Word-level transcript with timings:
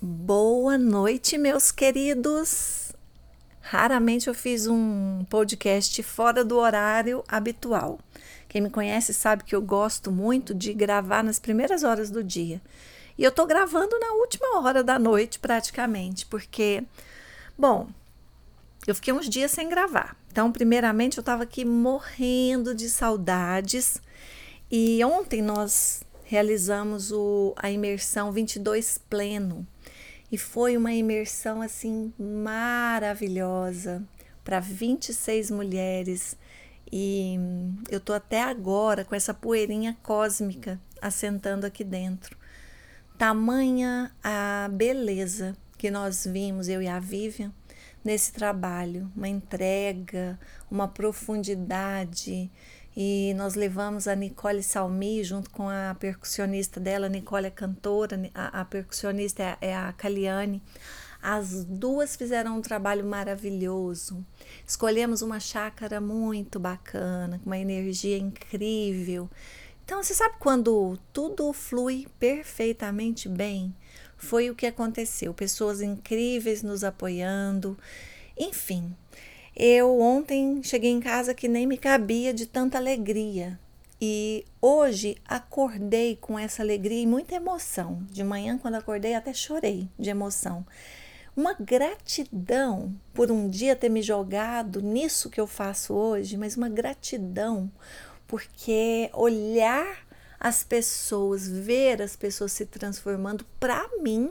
Boa 0.00 0.78
noite, 0.78 1.36
meus 1.36 1.72
queridos. 1.72 2.92
Raramente 3.60 4.28
eu 4.28 4.34
fiz 4.34 4.68
um 4.68 5.24
podcast 5.28 6.00
fora 6.04 6.44
do 6.44 6.56
horário 6.56 7.24
habitual. 7.26 7.98
Quem 8.48 8.60
me 8.60 8.70
conhece 8.70 9.12
sabe 9.12 9.42
que 9.42 9.56
eu 9.56 9.60
gosto 9.60 10.12
muito 10.12 10.54
de 10.54 10.72
gravar 10.72 11.24
nas 11.24 11.40
primeiras 11.40 11.82
horas 11.82 12.12
do 12.12 12.22
dia. 12.22 12.62
E 13.18 13.24
eu 13.24 13.32
tô 13.32 13.44
gravando 13.44 13.98
na 13.98 14.12
última 14.12 14.60
hora 14.60 14.84
da 14.84 15.00
noite, 15.00 15.40
praticamente, 15.40 16.26
porque, 16.26 16.84
bom, 17.58 17.88
eu 18.86 18.94
fiquei 18.94 19.12
uns 19.12 19.28
dias 19.28 19.50
sem 19.50 19.68
gravar. 19.68 20.16
Então, 20.30 20.52
primeiramente, 20.52 21.18
eu 21.18 21.22
estava 21.22 21.42
aqui 21.42 21.64
morrendo 21.64 22.72
de 22.72 22.88
saudades. 22.88 24.00
E 24.70 25.04
ontem 25.04 25.42
nós 25.42 26.04
realizamos 26.22 27.10
o, 27.10 27.52
a 27.56 27.68
imersão 27.68 28.30
22 28.30 28.96
pleno 29.10 29.66
e 30.30 30.36
foi 30.36 30.76
uma 30.76 30.92
imersão 30.92 31.62
assim 31.62 32.12
maravilhosa 32.18 34.02
para 34.44 34.60
26 34.60 35.50
mulheres. 35.50 36.36
E 36.90 37.38
eu 37.90 38.00
tô 38.00 38.12
até 38.12 38.42
agora 38.42 39.04
com 39.04 39.14
essa 39.14 39.34
poeirinha 39.34 39.96
cósmica 40.02 40.80
assentando 41.00 41.66
aqui 41.66 41.84
dentro. 41.84 42.36
Tamanha 43.16 44.12
a 44.22 44.68
beleza 44.72 45.56
que 45.76 45.90
nós 45.90 46.26
vimos, 46.26 46.68
eu 46.68 46.80
e 46.80 46.88
a 46.88 46.98
Vivian, 46.98 47.52
nesse 48.04 48.32
trabalho, 48.32 49.10
uma 49.14 49.28
entrega, 49.28 50.38
uma 50.70 50.88
profundidade 50.88 52.50
e 52.96 53.32
nós 53.36 53.54
levamos 53.54 54.08
a 54.08 54.14
Nicole 54.14 54.62
Salmi 54.62 55.22
junto 55.22 55.50
com 55.50 55.68
a 55.68 55.96
percussionista 55.98 56.80
dela, 56.80 57.08
Nicole 57.08 57.46
é 57.46 57.50
cantora, 57.50 58.18
a, 58.34 58.60
a 58.60 58.64
percussionista 58.64 59.42
é, 59.42 59.56
é 59.60 59.76
a 59.76 59.92
Caliane. 59.92 60.62
As 61.22 61.64
duas 61.64 62.14
fizeram 62.14 62.58
um 62.58 62.62
trabalho 62.62 63.04
maravilhoso. 63.04 64.24
Escolhemos 64.66 65.20
uma 65.20 65.40
chácara 65.40 66.00
muito 66.00 66.60
bacana, 66.60 67.38
com 67.38 67.46
uma 67.46 67.58
energia 67.58 68.16
incrível. 68.16 69.28
Então, 69.84 70.02
você 70.02 70.14
sabe 70.14 70.36
quando 70.38 70.98
tudo 71.12 71.52
flui 71.52 72.06
perfeitamente 72.20 73.28
bem? 73.28 73.74
Foi 74.16 74.50
o 74.50 74.54
que 74.54 74.66
aconteceu. 74.66 75.32
Pessoas 75.32 75.80
incríveis 75.80 76.62
nos 76.62 76.84
apoiando. 76.84 77.76
Enfim, 78.36 78.94
eu 79.58 79.98
ontem 80.00 80.62
cheguei 80.62 80.92
em 80.92 81.00
casa 81.00 81.34
que 81.34 81.48
nem 81.48 81.66
me 81.66 81.76
cabia 81.76 82.32
de 82.32 82.46
tanta 82.46 82.78
alegria. 82.78 83.58
E 84.00 84.44
hoje 84.62 85.16
acordei 85.26 86.14
com 86.14 86.38
essa 86.38 86.62
alegria 86.62 87.02
e 87.02 87.06
muita 87.06 87.34
emoção. 87.34 88.06
De 88.08 88.22
manhã, 88.22 88.56
quando 88.56 88.76
acordei, 88.76 89.14
até 89.14 89.34
chorei 89.34 89.88
de 89.98 90.10
emoção. 90.10 90.64
Uma 91.36 91.54
gratidão 91.54 92.94
por 93.12 93.32
um 93.32 93.48
dia 93.48 93.74
ter 93.74 93.88
me 93.88 94.00
jogado 94.00 94.80
nisso 94.80 95.28
que 95.28 95.40
eu 95.40 95.46
faço 95.46 95.92
hoje, 95.92 96.36
mas 96.36 96.56
uma 96.56 96.68
gratidão 96.68 97.68
porque 98.28 99.10
olhar 99.12 100.06
as 100.38 100.62
pessoas, 100.62 101.48
ver 101.48 102.00
as 102.00 102.14
pessoas 102.14 102.52
se 102.52 102.64
transformando, 102.64 103.44
para 103.58 103.88
mim, 104.00 104.30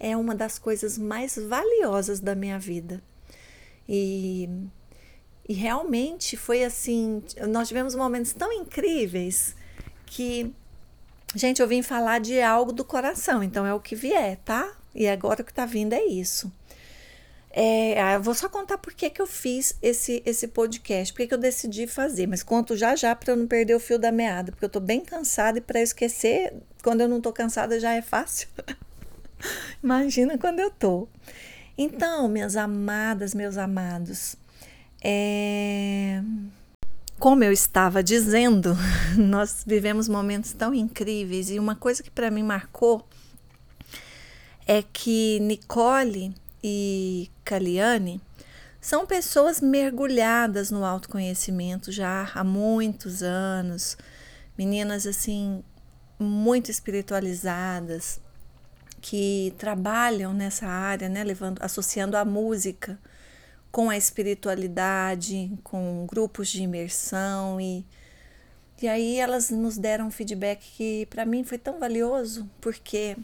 é 0.00 0.16
uma 0.16 0.34
das 0.34 0.58
coisas 0.58 0.98
mais 0.98 1.36
valiosas 1.36 2.18
da 2.18 2.34
minha 2.34 2.58
vida. 2.58 3.00
E, 3.88 4.48
e 5.48 5.52
realmente 5.52 6.36
foi 6.36 6.64
assim: 6.64 7.22
nós 7.48 7.68
tivemos 7.68 7.94
momentos 7.94 8.32
tão 8.32 8.52
incríveis 8.52 9.54
que, 10.06 10.52
gente, 11.34 11.60
eu 11.60 11.68
vim 11.68 11.82
falar 11.82 12.20
de 12.20 12.40
algo 12.40 12.72
do 12.72 12.84
coração, 12.84 13.42
então 13.42 13.66
é 13.66 13.74
o 13.74 13.80
que 13.80 13.94
vier, 13.94 14.36
tá? 14.44 14.76
E 14.94 15.08
agora 15.08 15.42
o 15.42 15.44
que 15.44 15.54
tá 15.54 15.66
vindo 15.66 15.92
é 15.92 16.04
isso. 16.04 16.52
É, 17.52 18.00
ah, 18.00 18.18
vou 18.18 18.32
só 18.32 18.48
contar 18.48 18.78
por 18.78 18.94
que, 18.94 19.10
que 19.10 19.20
eu 19.20 19.26
fiz 19.26 19.76
esse, 19.82 20.22
esse 20.24 20.46
podcast, 20.46 21.12
por 21.12 21.26
que 21.26 21.34
eu 21.34 21.38
decidi 21.38 21.84
fazer, 21.88 22.28
mas 22.28 22.44
conto 22.44 22.76
já 22.76 22.94
já 22.94 23.14
para 23.14 23.32
eu 23.32 23.36
não 23.36 23.48
perder 23.48 23.74
o 23.74 23.80
fio 23.80 23.98
da 23.98 24.12
meada, 24.12 24.52
porque 24.52 24.64
eu 24.64 24.68
tô 24.68 24.78
bem 24.78 25.00
cansada 25.00 25.58
e 25.58 25.60
para 25.60 25.80
esquecer, 25.80 26.54
quando 26.80 27.00
eu 27.00 27.08
não 27.08 27.20
tô 27.20 27.32
cansada 27.32 27.80
já 27.80 27.92
é 27.92 28.02
fácil. 28.02 28.48
Imagina 29.82 30.38
quando 30.38 30.60
eu 30.60 30.70
tô. 30.70 31.08
Então, 31.82 32.28
minhas 32.28 32.56
amadas, 32.56 33.34
meus 33.34 33.56
amados, 33.56 34.36
é... 35.02 36.22
como 37.18 37.42
eu 37.42 37.50
estava 37.50 38.02
dizendo, 38.02 38.76
nós 39.16 39.64
vivemos 39.66 40.06
momentos 40.06 40.52
tão 40.52 40.74
incríveis 40.74 41.48
e 41.50 41.58
uma 41.58 41.74
coisa 41.74 42.02
que 42.02 42.10
para 42.10 42.30
mim 42.30 42.42
marcou 42.42 43.08
é 44.66 44.82
que 44.82 45.40
Nicole 45.40 46.34
e 46.62 47.30
Caliane 47.42 48.20
são 48.78 49.06
pessoas 49.06 49.62
mergulhadas 49.62 50.70
no 50.70 50.84
autoconhecimento 50.84 51.90
já 51.90 52.30
há 52.34 52.44
muitos 52.44 53.22
anos, 53.22 53.96
meninas 54.58 55.06
assim 55.06 55.64
muito 56.18 56.70
espiritualizadas, 56.70 58.20
que 59.00 59.54
trabalham 59.58 60.32
nessa 60.32 60.66
área, 60.66 61.08
né, 61.08 61.24
levando, 61.24 61.62
associando 61.62 62.16
a 62.16 62.24
música 62.24 62.98
com 63.70 63.88
a 63.88 63.96
espiritualidade, 63.96 65.50
com 65.62 66.06
grupos 66.08 66.48
de 66.48 66.62
imersão 66.62 67.60
e 67.60 67.84
e 68.82 68.88
aí 68.88 69.18
elas 69.18 69.50
nos 69.50 69.76
deram 69.76 70.06
um 70.06 70.10
feedback 70.10 70.60
que 70.74 71.06
para 71.06 71.26
mim 71.26 71.44
foi 71.44 71.58
tão 71.58 71.78
valioso, 71.78 72.48
porque 72.62 73.14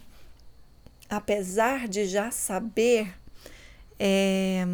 apesar 1.08 1.88
de 1.88 2.04
já 2.06 2.30
saber, 2.30 3.14
é, 3.98 4.66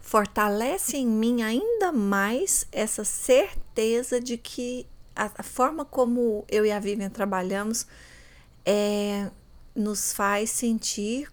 fortalece 0.00 0.96
em 0.96 1.06
mim 1.06 1.42
ainda 1.42 1.92
mais 1.92 2.66
essa 2.72 3.04
certeza 3.04 4.20
de 4.20 4.36
que 4.36 4.84
a, 5.14 5.30
a 5.38 5.42
forma 5.44 5.84
como 5.84 6.44
eu 6.48 6.66
e 6.66 6.72
a 6.72 6.80
Vivian 6.80 7.10
trabalhamos 7.10 7.86
é, 8.66 9.30
nos 9.78 10.12
faz 10.12 10.50
sentir 10.50 11.30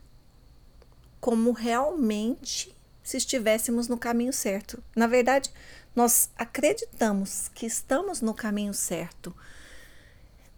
como 1.20 1.52
realmente 1.52 2.76
se 3.04 3.18
estivéssemos 3.18 3.88
no 3.88 3.98
caminho 3.98 4.34
certo. 4.34 4.84
Na 4.96 5.08
verdade, 5.08 5.50
nós 5.96 6.30
acreditamos 6.38 7.50
que 7.54 7.66
estamos 7.66 8.22
no 8.22 8.34
caminho 8.34 8.74
certo. 8.74 9.36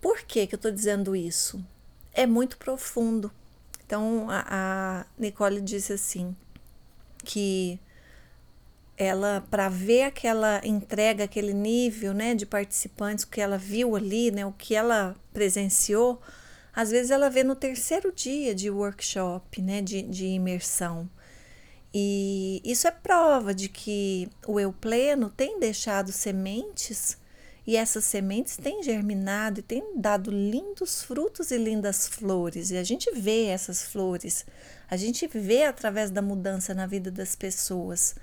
Por 0.01 0.21
que, 0.21 0.47
que 0.47 0.55
eu 0.55 0.57
estou 0.57 0.71
dizendo 0.71 1.15
isso? 1.15 1.63
É 2.13 2.25
muito 2.25 2.57
profundo. 2.57 3.31
Então, 3.85 4.29
a, 4.29 4.45
a 4.49 5.05
Nicole 5.17 5.61
disse 5.61 5.93
assim: 5.93 6.35
que 7.23 7.79
ela, 8.97 9.45
para 9.51 9.69
ver 9.69 10.03
aquela 10.03 10.61
entrega, 10.65 11.25
aquele 11.25 11.53
nível 11.53 12.13
né, 12.13 12.33
de 12.33 12.45
participantes, 12.45 13.25
o 13.25 13.27
que 13.27 13.39
ela 13.39 13.57
viu 13.57 13.95
ali, 13.95 14.31
né, 14.31 14.45
o 14.45 14.51
que 14.51 14.73
ela 14.73 15.15
presenciou, 15.33 16.21
às 16.77 16.91
vezes 16.91 17.09
ela 17.09 17.27
vê 17.27 17.43
no 17.43 17.55
terceiro 17.55 18.11
dia 18.11 18.53
de 18.53 18.69
workshop, 18.69 19.63
né, 19.63 19.81
de, 19.81 20.03
de 20.03 20.27
imersão. 20.27 21.09
E 21.91 22.61
isso 22.63 22.87
é 22.87 22.91
prova 22.91 23.51
de 23.51 23.67
que 23.67 24.29
o 24.45 24.59
eu 24.59 24.71
pleno 24.71 25.27
tem 25.27 25.59
deixado 25.59 26.11
sementes 26.11 27.17
e 27.65 27.75
essas 27.75 28.05
sementes 28.05 28.57
têm 28.57 28.83
germinado 28.83 29.59
e 29.59 29.63
têm 29.63 29.99
dado 29.99 30.29
lindos 30.29 31.01
frutos 31.01 31.49
e 31.49 31.57
lindas 31.57 32.07
flores. 32.07 32.69
E 32.69 32.77
a 32.77 32.83
gente 32.83 33.09
vê 33.09 33.45
essas 33.45 33.81
flores, 33.81 34.45
a 34.87 34.95
gente 34.95 35.25
vê 35.25 35.63
através 35.63 36.11
da 36.11 36.21
mudança 36.21 36.75
na 36.75 36.85
vida 36.85 37.09
das 37.09 37.35
pessoas. 37.35 38.13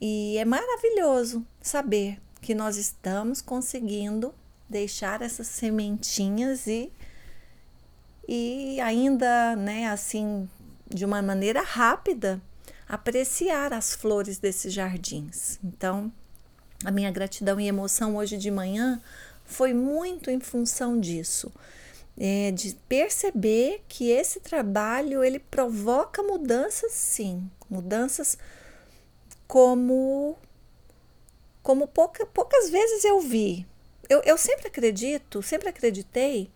E 0.00 0.36
é 0.38 0.44
maravilhoso 0.44 1.46
saber 1.62 2.18
que 2.40 2.52
nós 2.52 2.76
estamos 2.76 3.40
conseguindo 3.40 4.34
deixar 4.68 5.22
essas 5.22 5.46
sementinhas 5.46 6.66
e 6.66 6.90
e 8.28 8.80
ainda, 8.80 9.54
né, 9.56 9.88
assim, 9.88 10.48
de 10.88 11.04
uma 11.04 11.22
maneira 11.22 11.62
rápida, 11.62 12.40
apreciar 12.88 13.72
as 13.72 13.94
flores 13.94 14.38
desses 14.38 14.72
jardins. 14.72 15.58
Então, 15.62 16.12
a 16.84 16.90
minha 16.90 17.10
gratidão 17.10 17.58
e 17.60 17.66
emoção 17.66 18.16
hoje 18.16 18.36
de 18.36 18.50
manhã 18.50 19.00
foi 19.44 19.72
muito 19.72 20.30
em 20.30 20.40
função 20.40 21.00
disso. 21.00 21.52
É, 22.18 22.50
de 22.50 22.74
perceber 22.88 23.84
que 23.86 24.10
esse 24.10 24.40
trabalho 24.40 25.22
ele 25.22 25.38
provoca 25.38 26.22
mudanças 26.22 26.92
sim 26.92 27.46
mudanças 27.68 28.38
como 29.46 30.34
como 31.62 31.86
pouca, 31.86 32.24
poucas 32.24 32.70
vezes 32.70 33.04
eu 33.04 33.20
vi 33.20 33.66
eu, 34.08 34.22
eu 34.24 34.38
sempre 34.38 34.68
acredito 34.68 35.42
sempre 35.42 35.68
acreditei 35.68 36.50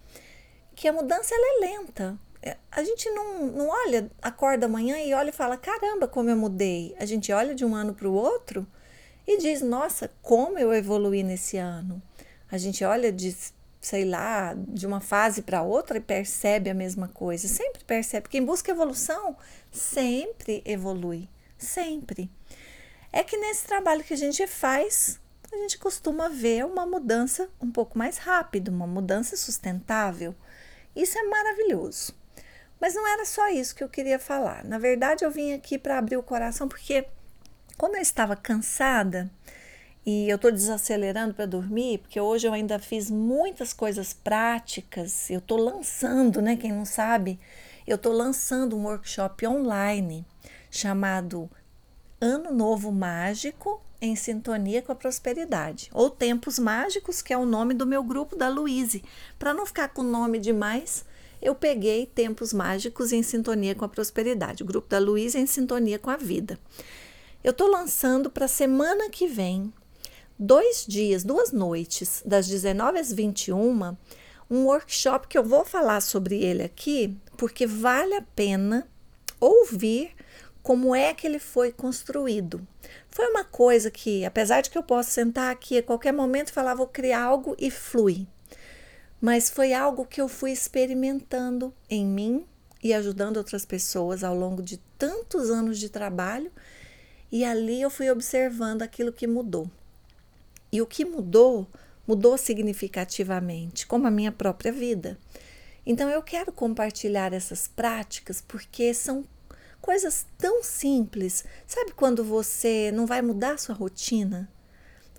que 0.81 0.89
a 0.89 0.95
mudança 0.95 1.35
é 1.35 1.61
lenta. 1.61 2.19
É, 2.43 2.57
a 2.73 2.83
gente 2.83 3.11
não, 3.11 3.45
não 3.49 3.69
olha, 3.69 4.11
acorda 4.23 4.65
amanhã 4.65 4.97
e 4.99 5.13
olha 5.13 5.29
e 5.29 5.33
fala: 5.33 5.59
caramba, 5.59 6.09
como 6.09 6.31
eu 6.31 6.37
mudei. 6.37 6.97
A 6.99 7.05
gente 7.05 7.31
olha 7.31 7.55
de 7.55 7.67
um 7.67 7.75
ano 7.75 7.93
para 7.93 8.09
o 8.09 8.15
outro 8.15 8.67
e 9.27 9.37
diz: 9.37 9.61
nossa, 9.61 10.11
como 10.23 10.59
eu 10.59 10.73
evolui 10.73 11.23
nesse 11.23 11.59
ano. 11.59 12.03
A 12.51 12.57
gente 12.57 12.83
olha, 12.83 13.13
diz: 13.13 13.53
sei 13.79 14.07
lá, 14.07 14.55
de 14.57 14.87
uma 14.87 15.03
fase 15.03 15.43
para 15.43 15.61
outra 15.61 15.99
e 15.99 16.01
percebe 16.01 16.71
a 16.71 16.75
mesma 16.75 17.09
coisa. 17.09 17.47
Sempre 17.47 17.85
percebe. 17.85 18.31
Quem 18.31 18.43
busca 18.43 18.71
evolução 18.71 19.37
sempre 19.71 20.63
evolui. 20.65 21.29
Sempre. 21.59 22.31
É 23.13 23.23
que 23.23 23.37
nesse 23.37 23.67
trabalho 23.67 24.03
que 24.03 24.15
a 24.15 24.17
gente 24.17 24.47
faz, 24.47 25.21
a 25.53 25.57
gente 25.57 25.77
costuma 25.77 26.31
ver 26.31 26.65
uma 26.65 26.87
mudança 26.87 27.51
um 27.61 27.71
pouco 27.71 27.99
mais 27.99 28.17
rápida, 28.17 28.71
uma 28.71 28.87
mudança 28.87 29.37
sustentável. 29.37 30.35
Isso 30.95 31.19
é 31.19 31.23
maravilhoso. 31.23 32.15
Mas 32.81 32.95
não 32.95 33.07
era 33.07 33.25
só 33.25 33.49
isso 33.49 33.75
que 33.75 33.85
eu 33.85 33.89
queria 33.89 34.19
falar. 34.19 34.65
Na 34.65 34.79
verdade, 34.79 35.25
eu 35.25 35.31
vim 35.31 35.53
aqui 35.53 35.79
para 35.79 35.99
abrir 35.99 36.17
o 36.17 36.23
coração 36.23 36.67
porque, 36.67 37.07
como 37.77 37.97
eu 37.97 38.01
estava 38.01 38.35
cansada, 38.35 39.31
e 40.05 40.29
eu 40.29 40.37
estou 40.37 40.51
desacelerando 40.51 41.35
para 41.35 41.45
dormir, 41.45 41.99
porque 41.99 42.19
hoje 42.19 42.47
eu 42.47 42.53
ainda 42.53 42.79
fiz 42.79 43.11
muitas 43.11 43.73
coisas 43.73 44.15
práticas. 44.15 45.29
Eu 45.29 45.41
estou 45.41 45.59
lançando, 45.59 46.41
né? 46.41 46.57
Quem 46.57 46.73
não 46.73 46.87
sabe, 46.87 47.39
eu 47.87 47.97
estou 47.97 48.13
lançando 48.13 48.77
um 48.77 48.85
workshop 48.85 49.47
online 49.47 50.27
chamado 50.71 51.51
Ano 52.21 52.51
Novo 52.51 52.91
Mágico 52.91 53.83
em 54.01 54.17
Sintonia 54.17 54.81
com 54.83 54.93
a 54.93 54.95
Prosperidade, 54.95 55.91
ou 55.93 56.09
Tempos 56.09 56.59
Mágicos, 56.59 57.21
que 57.21 57.33
é 57.33 57.37
o 57.37 57.45
nome 57.45 57.75
do 57.75 57.87
meu 57.87 58.03
grupo 58.03 58.35
da 58.35 58.49
Luíse. 58.49 59.05
Para 59.39 59.53
não 59.53 59.67
ficar 59.67 59.89
com 59.89 60.03
nome 60.03 60.39
demais, 60.39 61.05
eu 61.43 61.55
peguei 61.55 62.07
Tempos 62.07 62.53
Mágicos 62.53 63.13
em 63.13 63.23
Sintonia 63.23 63.75
com 63.75 63.85
a 63.85 63.89
Prosperidade, 63.89 64.63
o 64.63 64.67
grupo 64.67 64.89
da 64.89 64.99
Luíse 64.99 65.39
em 65.39 65.47
Sintonia 65.47 65.99
com 65.99 66.11
a 66.11 66.17
Vida. 66.17 66.59
Eu 67.43 67.51
estou 67.53 67.69
lançando 67.69 68.31
para 68.31 68.45
a 68.45 68.49
semana 68.49 69.09
que 69.11 69.27
vem, 69.27 69.73
dois 70.39 70.85
dias, 70.87 71.25
duas 71.25 71.53
noites, 71.53 72.23
das 72.25 72.47
19 72.47 72.99
às 72.99 73.13
21, 73.13 73.97
um 74.51 74.65
workshop 74.65 75.29
que 75.29 75.39
eu 75.39 75.45
vou 75.45 75.65
falar 75.65 76.01
sobre 76.01 76.43
ele 76.43 76.63
aqui, 76.63 77.17
porque 77.37 77.67
vale 77.67 78.15
a 78.15 78.23
pena 78.23 78.87
ouvir 79.39 80.15
como 80.63 80.95
é 80.95 81.15
que 81.15 81.27
ele 81.27 81.39
foi 81.39 81.73
construído. 81.73 82.67
Foi 83.11 83.27
uma 83.27 83.45
coisa 83.45 83.91
que, 83.91 84.25
apesar 84.25 84.61
de 84.61 84.71
que 84.71 84.79
eu 84.79 84.83
posso 84.83 85.11
sentar 85.11 85.51
aqui 85.51 85.79
a 85.79 85.83
qualquer 85.83 86.13
momento 86.13 86.49
e 86.49 86.53
falar, 86.53 86.75
vou 86.75 86.87
criar 86.87 87.23
algo 87.23 87.57
e 87.59 87.71
flui, 87.71 88.27
mas 89.21 89.51
foi 89.51 89.73
algo 89.75 90.07
que 90.07 90.21
eu 90.21 90.29
fui 90.29 90.53
experimentando 90.53 91.75
em 91.89 92.07
mim 92.07 92.47
e 92.83 92.95
ajudando 92.95 93.37
outras 93.37 93.67
pessoas 93.67 94.25
ao 94.25 94.35
longo 94.35 94.63
de 94.63 94.79
tantos 94.97 95.51
anos 95.51 95.79
de 95.79 95.89
trabalho, 95.89 96.51
e 97.31 97.45
ali 97.45 97.83
eu 97.83 97.91
fui 97.91 98.11
observando 98.11 98.83
aquilo 98.83 99.13
que 99.13 99.27
mudou. 99.27 99.71
E 100.73 100.81
o 100.81 100.87
que 100.87 101.05
mudou, 101.05 101.67
mudou 102.07 102.39
significativamente, 102.39 103.87
como 103.87 104.07
a 104.07 104.11
minha 104.11 104.33
própria 104.33 104.73
vida. 104.73 105.19
Então 105.85 106.09
eu 106.09 106.23
quero 106.23 106.53
compartilhar 106.53 107.33
essas 107.33 107.69
práticas 107.69 108.41
porque 108.41 108.95
são 108.95 109.25
coisas 109.81 110.27
tão 110.39 110.63
simples. 110.63 111.45
Sabe 111.67 111.93
quando 111.93 112.25
você 112.25 112.91
não 112.93 113.07
vai 113.07 113.23
mudar 113.23 113.59
sua 113.59 113.75
rotina? 113.75 114.49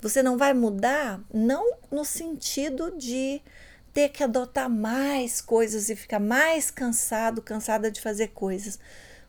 Você 0.00 0.22
não 0.22 0.36
vai 0.36 0.52
mudar, 0.52 1.20
não 1.32 1.76
no 1.90 2.04
sentido 2.04 2.90
de 2.96 3.40
ter 3.92 4.08
que 4.08 4.24
adotar 4.24 4.68
mais 4.68 5.40
coisas 5.40 5.88
e 5.88 5.96
ficar 5.96 6.18
mais 6.18 6.70
cansado, 6.70 7.42
cansada 7.42 7.90
de 7.90 8.00
fazer 8.00 8.28
coisas. 8.28 8.78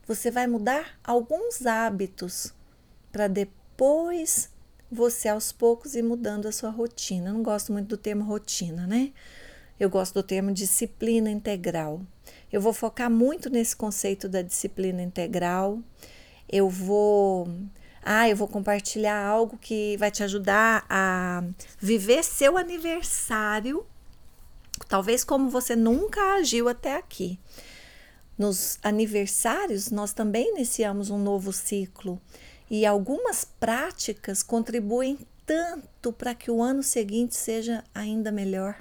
Você 0.08 0.32
vai 0.32 0.48
mudar 0.48 1.00
alguns 1.04 1.66
hábitos 1.66 2.54
para 3.12 3.28
depois 3.28 4.50
você 4.92 5.28
aos 5.30 5.52
poucos 5.52 5.96
ir 5.96 6.04
mudando 6.04 6.48
a 6.48 6.52
sua 6.52 6.70
rotina. 6.70 7.30
Eu 7.30 7.34
não 7.34 7.44
gosto 7.44 7.72
muito 7.72 7.88
do 7.88 7.98
termo 7.98 8.24
rotina, 8.24 8.88
né? 8.88 9.12
Eu 9.80 9.90
gosto 9.90 10.14
do 10.14 10.24
termo 10.24 10.52
disciplina 10.52 11.30
integral. 11.30 12.02
Eu 12.54 12.62
vou 12.62 12.72
focar 12.72 13.10
muito 13.10 13.50
nesse 13.50 13.76
conceito 13.76 14.30
da 14.30 14.44
disciplina 14.44 15.02
integral. 15.02 15.80
Eu 16.48 16.70
vou 16.70 17.48
ah, 18.04 18.30
eu 18.30 18.36
vou 18.36 18.48
compartilhar 18.48 19.26
algo 19.26 19.58
que 19.58 19.98
vai 19.98 20.12
te 20.12 20.22
ajudar 20.22 20.86
a 20.88 21.44
viver 21.80 22.24
seu 22.24 22.56
aniversário, 22.56 23.84
talvez 24.88 25.24
como 25.24 25.50
você 25.50 25.76
nunca 25.76 26.36
agiu 26.36 26.70
até 26.70 26.96
aqui. 26.96 27.40
Nos 28.38 28.78
aniversários, 28.84 29.90
nós 29.90 30.14
também 30.14 30.52
iniciamos 30.52 31.10
um 31.10 31.18
novo 31.18 31.52
ciclo 31.52 32.22
e 32.70 32.86
algumas 32.86 33.44
práticas 33.44 34.44
contribuem 34.44 35.18
tanto 35.44 36.14
para 36.14 36.36
que 36.36 36.52
o 36.52 36.62
ano 36.62 36.84
seguinte 36.84 37.36
seja 37.36 37.84
ainda 37.96 38.32
melhor. 38.32 38.76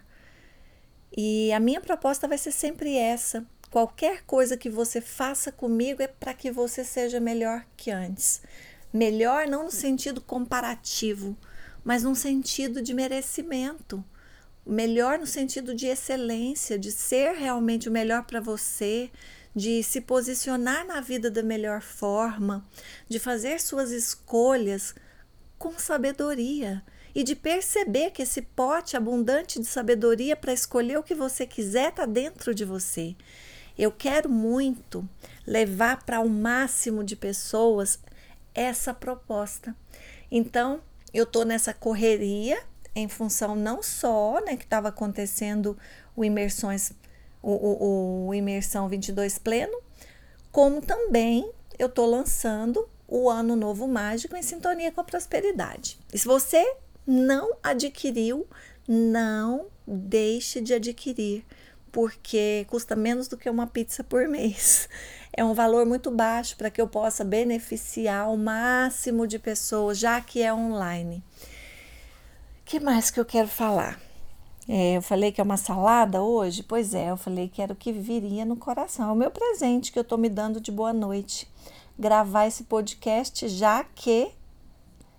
E 1.16 1.50
a 1.52 1.60
minha 1.60 1.80
proposta 1.80 2.26
vai 2.28 2.38
ser 2.38 2.52
sempre 2.52 2.96
essa: 2.96 3.46
qualquer 3.72 4.22
coisa 4.26 4.54
que 4.54 4.68
você 4.68 5.00
faça 5.00 5.50
comigo 5.50 6.02
é 6.02 6.06
para 6.06 6.34
que 6.34 6.50
você 6.50 6.84
seja 6.84 7.18
melhor 7.18 7.64
que 7.74 7.90
antes. 7.90 8.42
Melhor 8.92 9.46
não 9.48 9.64
no 9.64 9.70
sentido 9.70 10.20
comparativo, 10.20 11.34
mas 11.82 12.02
no 12.02 12.14
sentido 12.14 12.82
de 12.82 12.92
merecimento. 12.92 14.04
Melhor 14.66 15.18
no 15.18 15.26
sentido 15.26 15.74
de 15.74 15.86
excelência, 15.86 16.78
de 16.78 16.92
ser 16.92 17.32
realmente 17.32 17.88
o 17.88 17.92
melhor 17.92 18.24
para 18.24 18.42
você, 18.42 19.10
de 19.56 19.82
se 19.82 20.02
posicionar 20.02 20.86
na 20.86 21.00
vida 21.00 21.30
da 21.30 21.42
melhor 21.42 21.80
forma, 21.80 22.68
de 23.08 23.18
fazer 23.18 23.58
suas 23.58 23.90
escolhas 23.90 24.94
com 25.58 25.78
sabedoria 25.78 26.84
e 27.14 27.24
de 27.24 27.34
perceber 27.34 28.10
que 28.10 28.20
esse 28.20 28.42
pote 28.42 28.98
abundante 28.98 29.58
de 29.58 29.66
sabedoria 29.66 30.36
para 30.36 30.52
escolher 30.52 30.98
o 30.98 31.02
que 31.02 31.14
você 31.14 31.46
quiser 31.46 31.88
está 31.88 32.04
dentro 32.04 32.54
de 32.54 32.66
você. 32.66 33.16
Eu 33.78 33.90
quero 33.90 34.28
muito 34.28 35.08
levar 35.46 36.04
para 36.04 36.20
o 36.20 36.28
máximo 36.28 37.02
de 37.02 37.16
pessoas 37.16 37.98
essa 38.54 38.92
proposta. 38.92 39.74
Então, 40.30 40.80
eu 41.12 41.24
estou 41.24 41.44
nessa 41.44 41.72
correria 41.72 42.62
em 42.94 43.08
função 43.08 43.56
não 43.56 43.82
só 43.82 44.40
né, 44.44 44.56
que 44.56 44.64
estava 44.64 44.88
acontecendo 44.88 45.76
o 46.14 46.24
Imersões 46.24 46.92
o, 47.42 47.50
o, 47.50 48.26
o 48.28 48.34
Imersão 48.34 48.88
22 48.88 49.38
Pleno, 49.38 49.76
como 50.52 50.80
também 50.80 51.50
eu 51.78 51.88
estou 51.88 52.06
lançando 52.06 52.88
o 53.08 53.28
Ano 53.28 53.56
Novo 53.56 53.88
Mágico 53.88 54.36
em 54.36 54.42
sintonia 54.42 54.92
com 54.92 55.00
a 55.00 55.04
prosperidade. 55.04 55.98
E 56.12 56.18
se 56.18 56.24
você 56.24 56.64
não 57.06 57.56
adquiriu, 57.62 58.46
não 58.86 59.66
deixe 59.86 60.60
de 60.60 60.72
adquirir, 60.72 61.44
porque 61.92 62.66
custa 62.68 62.96
menos 62.96 63.28
do 63.28 63.36
que 63.36 63.48
uma 63.48 63.66
pizza 63.66 64.02
por 64.02 64.26
mês. 64.26 64.88
É 65.34 65.42
um 65.42 65.54
valor 65.54 65.86
muito 65.86 66.10
baixo 66.10 66.54
para 66.58 66.70
que 66.70 66.78
eu 66.78 66.86
possa 66.86 67.24
beneficiar 67.24 68.30
o 68.30 68.36
máximo 68.36 69.26
de 69.26 69.38
pessoas, 69.38 69.98
já 69.98 70.20
que 70.20 70.42
é 70.42 70.52
online. 70.52 71.24
O 72.60 72.64
que 72.66 72.78
mais 72.78 73.10
que 73.10 73.18
eu 73.18 73.24
quero 73.24 73.48
falar? 73.48 73.98
É, 74.68 74.98
eu 74.98 75.00
falei 75.00 75.32
que 75.32 75.40
é 75.40 75.44
uma 75.44 75.56
salada 75.56 76.22
hoje? 76.22 76.62
Pois 76.62 76.92
é, 76.92 77.10
eu 77.10 77.16
falei 77.16 77.48
que 77.48 77.62
era 77.62 77.72
o 77.72 77.76
que 77.76 77.92
viria 77.92 78.44
no 78.44 78.56
coração. 78.56 79.08
É 79.08 79.12
o 79.12 79.16
meu 79.16 79.30
presente 79.30 79.90
que 79.90 79.98
eu 79.98 80.02
estou 80.02 80.18
me 80.18 80.28
dando 80.28 80.60
de 80.60 80.70
boa 80.70 80.92
noite. 80.92 81.48
Gravar 81.98 82.46
esse 82.46 82.64
podcast, 82.64 83.48
já 83.48 83.82
que 83.84 84.32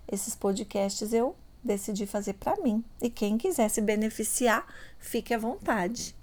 esses 0.06 0.36
podcasts 0.36 1.12
eu 1.12 1.34
decidi 1.62 2.06
fazer 2.06 2.34
para 2.34 2.56
mim. 2.62 2.84
E 3.02 3.10
quem 3.10 3.36
quiser 3.36 3.68
se 3.68 3.80
beneficiar, 3.80 4.64
fique 4.98 5.34
à 5.34 5.38
vontade. 5.38 6.14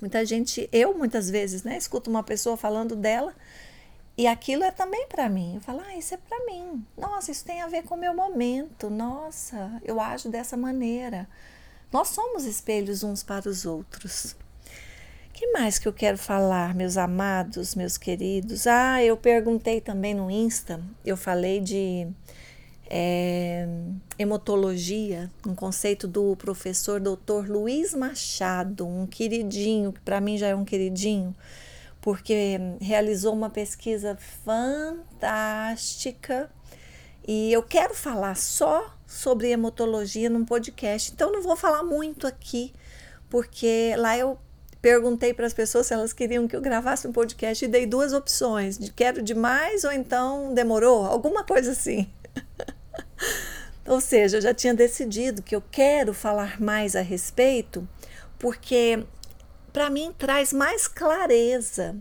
Muita 0.00 0.24
gente, 0.24 0.68
eu 0.72 0.96
muitas 0.96 1.28
vezes, 1.28 1.62
né, 1.62 1.76
escuto 1.76 2.08
uma 2.08 2.22
pessoa 2.22 2.56
falando 2.56 2.94
dela 2.94 3.34
e 4.18 4.26
aquilo 4.26 4.64
é 4.64 4.70
também 4.72 5.06
para 5.06 5.28
mim. 5.28 5.54
Eu 5.54 5.60
falo, 5.60 5.80
ah, 5.86 5.96
isso 5.96 6.12
é 6.12 6.16
para 6.16 6.44
mim. 6.44 6.84
Nossa, 6.96 7.30
isso 7.30 7.44
tem 7.44 7.62
a 7.62 7.68
ver 7.68 7.84
com 7.84 7.94
o 7.94 7.98
meu 7.98 8.12
momento. 8.14 8.90
Nossa, 8.90 9.80
eu 9.84 10.00
ajo 10.00 10.28
dessa 10.28 10.56
maneira. 10.56 11.28
Nós 11.92 12.08
somos 12.08 12.44
espelhos 12.44 13.04
uns 13.04 13.22
para 13.22 13.48
os 13.48 13.64
outros. 13.64 14.34
que 15.32 15.52
mais 15.52 15.78
que 15.78 15.86
eu 15.86 15.92
quero 15.92 16.18
falar, 16.18 16.74
meus 16.74 16.96
amados, 16.96 17.76
meus 17.76 17.96
queridos? 17.96 18.66
Ah, 18.66 19.00
eu 19.02 19.16
perguntei 19.16 19.80
também 19.80 20.14
no 20.14 20.28
Insta, 20.28 20.80
eu 21.04 21.16
falei 21.16 21.60
de 21.60 22.08
é, 22.90 23.68
hemotologia, 24.18 25.30
um 25.46 25.54
conceito 25.54 26.08
do 26.08 26.34
professor 26.36 26.98
doutor 26.98 27.48
Luiz 27.48 27.94
Machado, 27.94 28.86
um 28.86 29.06
queridinho, 29.06 29.92
que 29.92 30.00
para 30.00 30.20
mim 30.20 30.38
já 30.38 30.48
é 30.48 30.54
um 30.54 30.64
queridinho, 30.64 31.36
porque 32.00 32.58
realizou 32.80 33.34
uma 33.34 33.50
pesquisa 33.50 34.16
fantástica 34.44 35.70
e 37.26 37.52
eu 37.52 37.62
quero 37.62 37.94
falar 37.94 38.36
só 38.36 38.96
sobre 39.06 39.50
hematologia 39.50 40.30
num 40.30 40.46
podcast. 40.46 41.12
Então 41.12 41.30
não 41.30 41.42
vou 41.42 41.56
falar 41.56 41.82
muito 41.82 42.26
aqui, 42.26 42.72
porque 43.28 43.94
lá 43.98 44.16
eu 44.16 44.38
perguntei 44.80 45.34
para 45.34 45.46
as 45.46 45.52
pessoas 45.52 45.86
se 45.86 45.92
elas 45.92 46.14
queriam 46.14 46.48
que 46.48 46.56
eu 46.56 46.60
gravasse 46.62 47.06
um 47.06 47.12
podcast 47.12 47.62
e 47.62 47.68
dei 47.68 47.84
duas 47.84 48.14
opções, 48.14 48.78
de 48.78 48.90
quero 48.90 49.20
demais 49.20 49.84
ou 49.84 49.92
então 49.92 50.54
demorou, 50.54 51.04
alguma 51.04 51.44
coisa 51.44 51.72
assim. 51.72 52.08
ou 53.86 54.00
seja, 54.00 54.38
eu 54.38 54.40
já 54.40 54.54
tinha 54.54 54.74
decidido 54.74 55.42
que 55.42 55.54
eu 55.54 55.62
quero 55.70 56.12
falar 56.14 56.60
mais 56.60 56.96
a 56.96 57.00
respeito, 57.00 57.88
porque 58.38 59.04
para 59.72 59.90
mim 59.90 60.14
traz 60.16 60.52
mais 60.52 60.88
clareza 60.88 61.96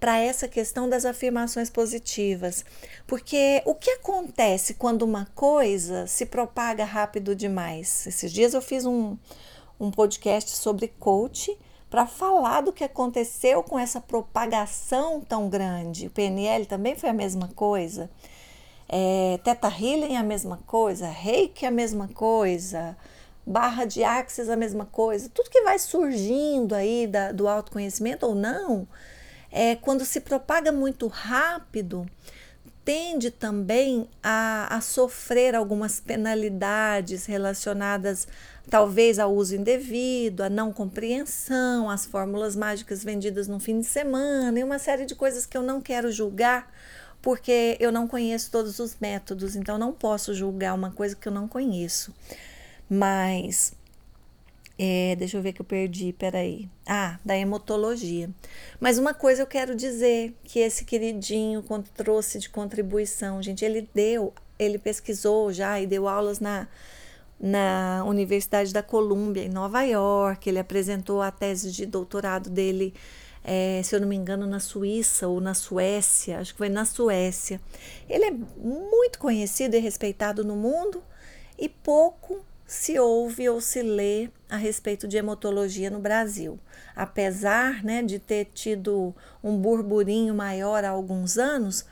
para 0.00 0.18
essa 0.18 0.48
questão 0.48 0.88
das 0.88 1.04
afirmações 1.04 1.68
positivas. 1.68 2.64
Porque 3.06 3.62
o 3.66 3.74
que 3.74 3.90
acontece 3.90 4.74
quando 4.74 5.02
uma 5.02 5.26
coisa 5.34 6.06
se 6.06 6.24
propaga 6.24 6.84
rápido 6.84 7.36
demais? 7.36 8.06
Esses 8.06 8.32
dias 8.32 8.54
eu 8.54 8.62
fiz 8.62 8.86
um, 8.86 9.18
um 9.78 9.90
podcast 9.90 10.50
sobre 10.52 10.88
coach 10.88 11.56
para 11.90 12.06
falar 12.06 12.62
do 12.62 12.72
que 12.72 12.84
aconteceu 12.84 13.62
com 13.62 13.78
essa 13.78 14.00
propagação 14.00 15.20
tão 15.20 15.48
grande. 15.48 16.06
O 16.06 16.10
PNL 16.10 16.64
também 16.64 16.96
foi 16.96 17.10
a 17.10 17.14
mesma 17.14 17.48
coisa. 17.48 18.08
É, 18.92 19.38
Teta 19.44 19.68
Healing 19.68 20.14
é 20.14 20.16
a 20.16 20.22
mesma 20.22 20.56
coisa, 20.66 21.06
Reiki 21.06 21.64
é 21.64 21.68
a 21.68 21.70
mesma 21.70 22.08
coisa, 22.08 22.96
barra 23.46 23.84
de 23.84 24.02
Axis 24.02 24.48
a 24.48 24.56
mesma 24.56 24.84
coisa. 24.84 25.30
Tudo 25.32 25.48
que 25.48 25.62
vai 25.62 25.78
surgindo 25.78 26.74
aí 26.74 27.06
da, 27.06 27.30
do 27.30 27.46
autoconhecimento 27.46 28.26
ou 28.26 28.34
não, 28.34 28.88
é, 29.52 29.76
quando 29.76 30.04
se 30.04 30.20
propaga 30.20 30.72
muito 30.72 31.06
rápido, 31.06 32.04
tende 32.84 33.30
também 33.30 34.08
a, 34.20 34.76
a 34.76 34.80
sofrer 34.80 35.54
algumas 35.54 36.00
penalidades 36.00 37.26
relacionadas 37.26 38.26
talvez 38.68 39.20
ao 39.20 39.32
uso 39.32 39.54
indevido, 39.54 40.42
à 40.42 40.50
não 40.50 40.72
compreensão, 40.72 41.88
às 41.88 42.06
fórmulas 42.06 42.56
mágicas 42.56 43.04
vendidas 43.04 43.46
no 43.46 43.60
fim 43.60 43.78
de 43.78 43.86
semana 43.86 44.58
e 44.58 44.64
uma 44.64 44.80
série 44.80 45.06
de 45.06 45.14
coisas 45.14 45.46
que 45.46 45.56
eu 45.56 45.62
não 45.62 45.80
quero 45.80 46.10
julgar 46.10 46.68
porque 47.22 47.76
eu 47.80 47.92
não 47.92 48.06
conheço 48.08 48.50
todos 48.50 48.78
os 48.78 48.96
métodos, 49.00 49.56
então 49.56 49.78
não 49.78 49.92
posso 49.92 50.34
julgar 50.34 50.74
uma 50.74 50.90
coisa 50.90 51.14
que 51.14 51.28
eu 51.28 51.32
não 51.32 51.46
conheço. 51.46 52.14
Mas 52.88 53.72
é, 54.82 55.14
deixa 55.14 55.36
eu 55.36 55.42
ver 55.42 55.52
que 55.52 55.60
eu 55.60 55.64
perdi, 55.64 56.10
peraí. 56.10 56.66
Ah, 56.86 57.18
da 57.22 57.36
hemotologia. 57.36 58.30
Mas 58.80 58.96
uma 58.96 59.12
coisa 59.12 59.42
eu 59.42 59.46
quero 59.46 59.76
dizer, 59.76 60.34
que 60.42 60.58
esse 60.58 60.86
queridinho 60.86 61.62
trouxe 61.94 62.38
de 62.38 62.48
contribuição, 62.48 63.42
gente, 63.42 63.62
ele 63.62 63.86
deu, 63.94 64.32
ele 64.58 64.78
pesquisou 64.78 65.52
já 65.52 65.78
e 65.78 65.86
deu 65.86 66.08
aulas 66.08 66.40
na, 66.40 66.66
na 67.38 68.02
Universidade 68.06 68.72
da 68.72 68.82
Colômbia, 68.82 69.42
em 69.44 69.50
Nova 69.50 69.82
York. 69.82 70.48
Ele 70.48 70.58
apresentou 70.58 71.20
a 71.20 71.30
tese 71.30 71.70
de 71.70 71.84
doutorado 71.84 72.48
dele, 72.48 72.94
é, 73.42 73.80
se 73.82 73.94
eu 73.94 74.00
não 74.00 74.08
me 74.08 74.16
engano, 74.16 74.46
na 74.46 74.60
Suíça 74.60 75.26
ou 75.26 75.40
na 75.40 75.54
Suécia, 75.54 76.38
acho 76.38 76.52
que 76.52 76.58
foi 76.58 76.68
na 76.68 76.84
Suécia. 76.84 77.60
Ele 78.08 78.24
é 78.26 78.30
muito 78.30 79.18
conhecido 79.18 79.76
e 79.76 79.78
respeitado 79.78 80.44
no 80.44 80.56
mundo 80.56 81.02
e 81.58 81.68
pouco 81.68 82.44
se 82.66 82.98
ouve 82.98 83.48
ou 83.48 83.60
se 83.60 83.82
lê 83.82 84.28
a 84.48 84.56
respeito 84.56 85.08
de 85.08 85.16
hematologia 85.16 85.90
no 85.90 85.98
Brasil. 85.98 86.58
Apesar 86.94 87.82
né, 87.82 88.02
de 88.02 88.18
ter 88.18 88.46
tido 88.52 89.14
um 89.42 89.56
burburinho 89.56 90.34
maior 90.34 90.84
há 90.84 90.90
alguns 90.90 91.36
anos, 91.38 91.84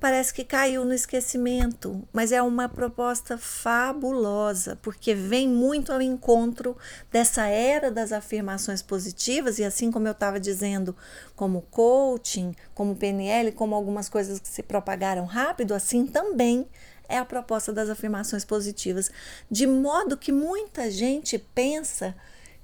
parece 0.00 0.32
que 0.32 0.44
caiu 0.44 0.84
no 0.84 0.92
esquecimento, 0.92 2.06
mas 2.12 2.32
é 2.32 2.42
uma 2.42 2.68
proposta 2.68 3.38
fabulosa, 3.38 4.76
porque 4.82 5.14
vem 5.14 5.48
muito 5.48 5.92
ao 5.92 6.00
encontro 6.02 6.76
dessa 7.10 7.46
era 7.46 7.90
das 7.90 8.12
afirmações 8.12 8.82
positivas, 8.82 9.58
e 9.58 9.64
assim 9.64 9.90
como 9.90 10.06
eu 10.06 10.12
estava 10.12 10.38
dizendo, 10.38 10.94
como 11.34 11.62
coaching, 11.70 12.54
como 12.74 12.96
PNL, 12.96 13.52
como 13.52 13.74
algumas 13.74 14.08
coisas 14.08 14.38
que 14.38 14.48
se 14.48 14.62
propagaram 14.62 15.24
rápido, 15.24 15.74
assim 15.74 16.06
também 16.06 16.66
é 17.08 17.18
a 17.18 17.24
proposta 17.24 17.72
das 17.72 17.88
afirmações 17.88 18.44
positivas, 18.44 19.10
de 19.50 19.66
modo 19.66 20.16
que 20.16 20.32
muita 20.32 20.90
gente 20.90 21.38
pensa 21.38 22.14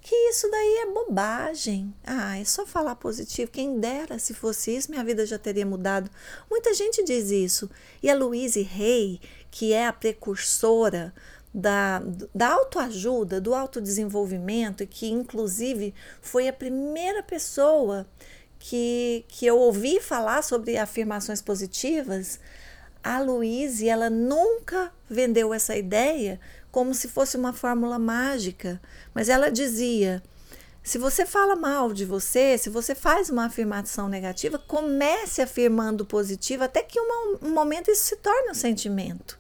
que 0.03 0.15
isso 0.15 0.51
daí 0.51 0.83
é 0.83 0.93
bobagem. 0.93 1.95
Ah, 2.05 2.37
é 2.37 2.45
só 2.45 2.67
falar 2.67 2.97
positivo. 2.97 3.51
Quem 3.51 3.79
dera 3.79 4.19
se 4.19 4.35
fosse 4.35 4.75
isso, 4.77 4.91
minha 4.91 5.05
vida 5.05 5.25
já 5.25 5.39
teria 5.39 5.65
mudado. 5.65 6.11
Muita 6.51 6.75
gente 6.75 7.05
diz 7.05 7.31
isso. 7.31 7.71
E 8.03 8.11
a 8.11 8.15
Louise 8.15 8.69
Hay, 8.77 9.21
que 9.49 9.73
é 9.73 9.87
a 9.87 9.93
precursora 9.93 11.15
da, 11.55 12.03
da 12.35 12.49
autoajuda, 12.49 13.41
do 13.41 13.55
autodesenvolvimento, 13.55 14.85
que 14.87 15.09
inclusive 15.09 15.95
foi 16.21 16.49
a 16.49 16.53
primeira 16.53 17.23
pessoa 17.23 18.05
que, 18.59 19.25
que 19.29 19.47
eu 19.47 19.57
ouvi 19.57 20.01
falar 20.01 20.43
sobre 20.43 20.77
afirmações 20.79 21.41
positivas, 21.41 22.41
a 23.03 23.21
Louise, 23.21 23.89
ela 23.89 24.09
nunca 24.09 24.93
vendeu 25.09 25.53
essa 25.53 25.77
ideia 25.77 26.41
como 26.73 26.95
se 26.95 27.07
fosse 27.07 27.37
uma 27.37 27.53
fórmula 27.53 27.99
mágica, 27.99 28.81
mas 29.15 29.29
ela 29.29 29.51
dizia: 29.51 30.23
se 30.83 30.99
você 30.99 31.25
fala 31.25 31.55
mal 31.55 31.93
de 31.93 32.05
você, 32.05 32.59
se 32.59 32.69
você 32.69 32.95
faz 32.95 33.31
uma 33.31 33.45
afirmação 33.45 34.09
negativa, 34.09 34.59
comece 34.59 35.41
afirmando 35.41 36.05
positivo 36.05 36.65
até 36.65 36.83
que 36.83 36.99
um, 36.99 37.51
momento 37.51 37.91
isso 37.91 38.05
se 38.05 38.17
torne 38.17 38.51
um 38.51 38.55
sentimento. 38.55 39.39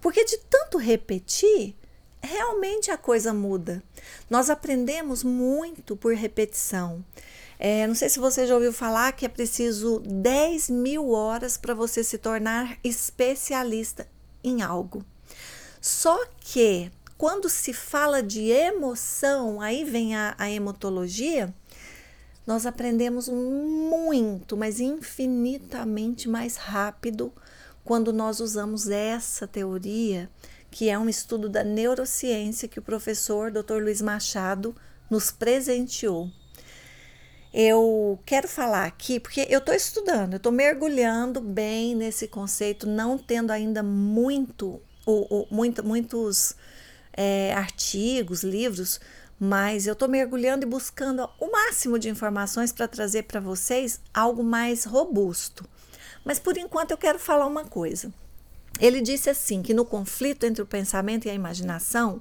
Porque 0.00 0.24
de 0.24 0.36
tanto 0.48 0.76
repetir, 0.78 1.74
realmente 2.22 2.90
a 2.90 2.98
coisa 2.98 3.32
muda. 3.32 3.82
Nós 4.28 4.50
aprendemos 4.50 5.24
muito 5.24 5.96
por 5.96 6.14
repetição. 6.14 7.04
É, 7.58 7.86
não 7.86 7.94
sei 7.94 8.10
se 8.10 8.20
você 8.20 8.46
já 8.46 8.54
ouviu 8.54 8.72
falar 8.72 9.12
que 9.12 9.24
é 9.24 9.28
preciso 9.30 10.00
10 10.00 10.68
mil 10.68 11.10
horas 11.10 11.56
para 11.56 11.72
você 11.72 12.04
se 12.04 12.18
tornar 12.18 12.78
especialista 12.84 14.06
em 14.44 14.62
algo. 14.62 15.02
Só 15.86 16.26
que 16.40 16.90
quando 17.16 17.48
se 17.48 17.72
fala 17.72 18.20
de 18.20 18.48
emoção, 18.50 19.60
aí 19.60 19.84
vem 19.84 20.16
a, 20.16 20.34
a 20.36 20.50
emotologia, 20.50 21.54
nós 22.44 22.66
aprendemos 22.66 23.28
muito, 23.28 24.56
mas 24.56 24.80
infinitamente 24.80 26.28
mais 26.28 26.56
rápido 26.56 27.32
quando 27.84 28.12
nós 28.12 28.40
usamos 28.40 28.88
essa 28.88 29.46
teoria, 29.46 30.28
que 30.72 30.88
é 30.88 30.98
um 30.98 31.08
estudo 31.08 31.48
da 31.48 31.62
neurociência 31.62 32.66
que 32.66 32.80
o 32.80 32.82
professor 32.82 33.52
Dr. 33.52 33.80
Luiz 33.80 34.02
Machado 34.02 34.74
nos 35.08 35.30
presenteou 35.30 36.32
eu 37.58 38.18
quero 38.26 38.46
falar 38.46 38.84
aqui, 38.84 39.18
porque 39.18 39.46
eu 39.48 39.60
estou 39.60 39.74
estudando, 39.74 40.34
eu 40.34 40.36
estou 40.36 40.52
mergulhando 40.52 41.40
bem 41.40 41.94
nesse 41.94 42.28
conceito, 42.28 42.86
não 42.86 43.16
tendo 43.16 43.50
ainda 43.50 43.82
muito, 43.82 44.78
ou, 45.06 45.26
ou 45.30 45.48
muito 45.50 45.82
muitos 45.82 46.54
é, 47.12 47.54
artigos, 47.54 48.42
livros, 48.42 49.00
mas 49.40 49.86
eu 49.86 49.92
estou 49.92 50.08
mergulhando 50.08 50.66
e 50.66 50.68
buscando 50.68 51.28
o 51.40 51.50
máximo 51.50 51.98
de 51.98 52.10
informações 52.10 52.72
para 52.72 52.88
trazer 52.88 53.22
para 53.22 53.40
vocês 53.40 54.00
algo 54.12 54.42
mais 54.42 54.84
robusto. 54.84 55.64
Mas 56.24 56.38
por 56.38 56.58
enquanto 56.58 56.90
eu 56.90 56.98
quero 56.98 57.18
falar 57.18 57.46
uma 57.46 57.64
coisa. 57.64 58.12
Ele 58.78 59.00
disse 59.00 59.30
assim 59.30 59.62
que 59.62 59.72
no 59.72 59.86
conflito 59.86 60.44
entre 60.44 60.62
o 60.62 60.66
pensamento 60.66 61.26
e 61.26 61.30
a 61.30 61.34
imaginação, 61.34 62.20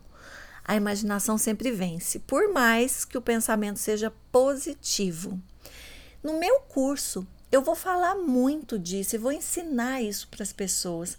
a 0.63 0.75
imaginação 0.75 1.38
sempre 1.38 1.72
vence, 1.72 2.20
por 2.20 2.51
mais 2.54 3.04
que 3.04 3.18
o 3.18 3.22
pensamento 3.22 3.77
seja 3.77 4.13
positivo. 4.32 5.39
No 6.24 6.39
meu 6.39 6.62
curso, 6.62 7.27
eu 7.51 7.62
vou 7.62 7.75
falar 7.75 8.15
muito 8.15 8.80
disso 8.80 9.15
e 9.15 9.20
vou 9.20 9.32
ensinar 9.32 10.01
isso 10.01 10.27
para 10.30 10.44
as 10.44 10.54
pessoas 10.54 11.18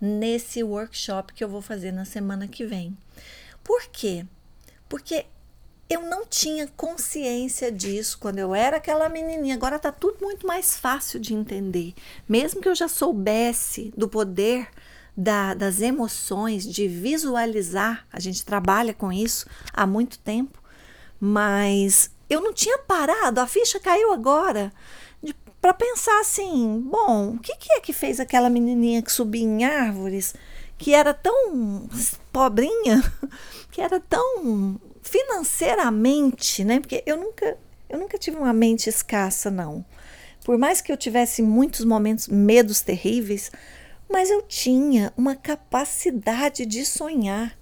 nesse 0.00 0.62
workshop 0.62 1.32
que 1.32 1.42
eu 1.42 1.48
vou 1.48 1.62
fazer 1.62 1.92
na 1.92 2.04
semana 2.04 2.46
que 2.48 2.64
vem. 2.64 2.96
Por 3.62 3.84
quê? 3.86 4.24
Porque 4.88 5.26
eu 5.88 6.02
não 6.02 6.26
tinha 6.26 6.68
consciência 6.76 7.70
disso 7.70 8.18
quando 8.18 8.38
eu 8.38 8.54
era 8.54 8.76
aquela 8.76 9.08
menininha. 9.08 9.54
Agora 9.54 9.76
está 9.76 9.92
tudo 9.92 10.18
muito 10.20 10.46
mais 10.46 10.76
fácil 10.76 11.20
de 11.20 11.34
entender. 11.34 11.94
Mesmo 12.28 12.60
que 12.60 12.68
eu 12.68 12.74
já 12.74 12.88
soubesse 12.88 13.92
do 13.96 14.08
poder 14.08 14.68
da, 15.16 15.54
das 15.54 15.80
emoções, 15.80 16.64
de 16.64 16.86
visualizar. 16.86 18.06
A 18.12 18.20
gente 18.20 18.44
trabalha 18.44 18.92
com 18.92 19.12
isso 19.12 19.46
há 19.72 19.86
muito 19.86 20.18
tempo, 20.18 20.62
mas 21.18 22.10
eu 22.28 22.40
não 22.40 22.52
tinha 22.52 22.78
parado, 22.78 23.40
a 23.40 23.46
ficha 23.46 23.78
caiu 23.78 24.12
agora 24.12 24.72
para 25.66 25.74
pensar 25.74 26.20
assim: 26.20 26.80
bom, 26.88 27.30
o 27.30 27.38
que, 27.40 27.56
que 27.56 27.72
é 27.72 27.80
que 27.80 27.92
fez 27.92 28.20
aquela 28.20 28.48
menininha 28.48 29.02
que 29.02 29.10
subia 29.10 29.42
em 29.42 29.64
árvores, 29.64 30.32
que 30.78 30.94
era 30.94 31.12
tão 31.12 31.88
pobrinha, 32.32 33.02
que 33.72 33.80
era 33.80 33.98
tão 33.98 34.80
financeiramente, 35.02 36.64
né? 36.64 36.78
Porque 36.78 37.02
eu 37.04 37.16
nunca, 37.16 37.58
eu 37.88 37.98
nunca 37.98 38.16
tive 38.16 38.36
uma 38.36 38.52
mente 38.52 38.88
escassa, 38.88 39.50
não. 39.50 39.84
Por 40.44 40.56
mais 40.56 40.80
que 40.80 40.92
eu 40.92 40.96
tivesse 40.96 41.42
muitos 41.42 41.84
momentos, 41.84 42.28
medos 42.28 42.80
terríveis, 42.80 43.50
mas 44.08 44.30
eu 44.30 44.42
tinha 44.42 45.12
uma 45.16 45.34
capacidade 45.34 46.64
de 46.64 46.86
sonhar. 46.86 47.58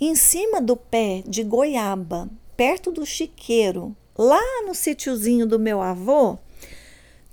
Em 0.00 0.14
cima 0.14 0.62
do 0.62 0.76
pé 0.76 1.24
de 1.26 1.42
goiaba, 1.42 2.30
perto 2.56 2.92
do 2.92 3.04
chiqueiro, 3.04 3.94
lá 4.16 4.40
no 4.64 4.74
sítiozinho 4.74 5.46
do 5.46 5.58
meu 5.58 5.82
avô, 5.82 6.38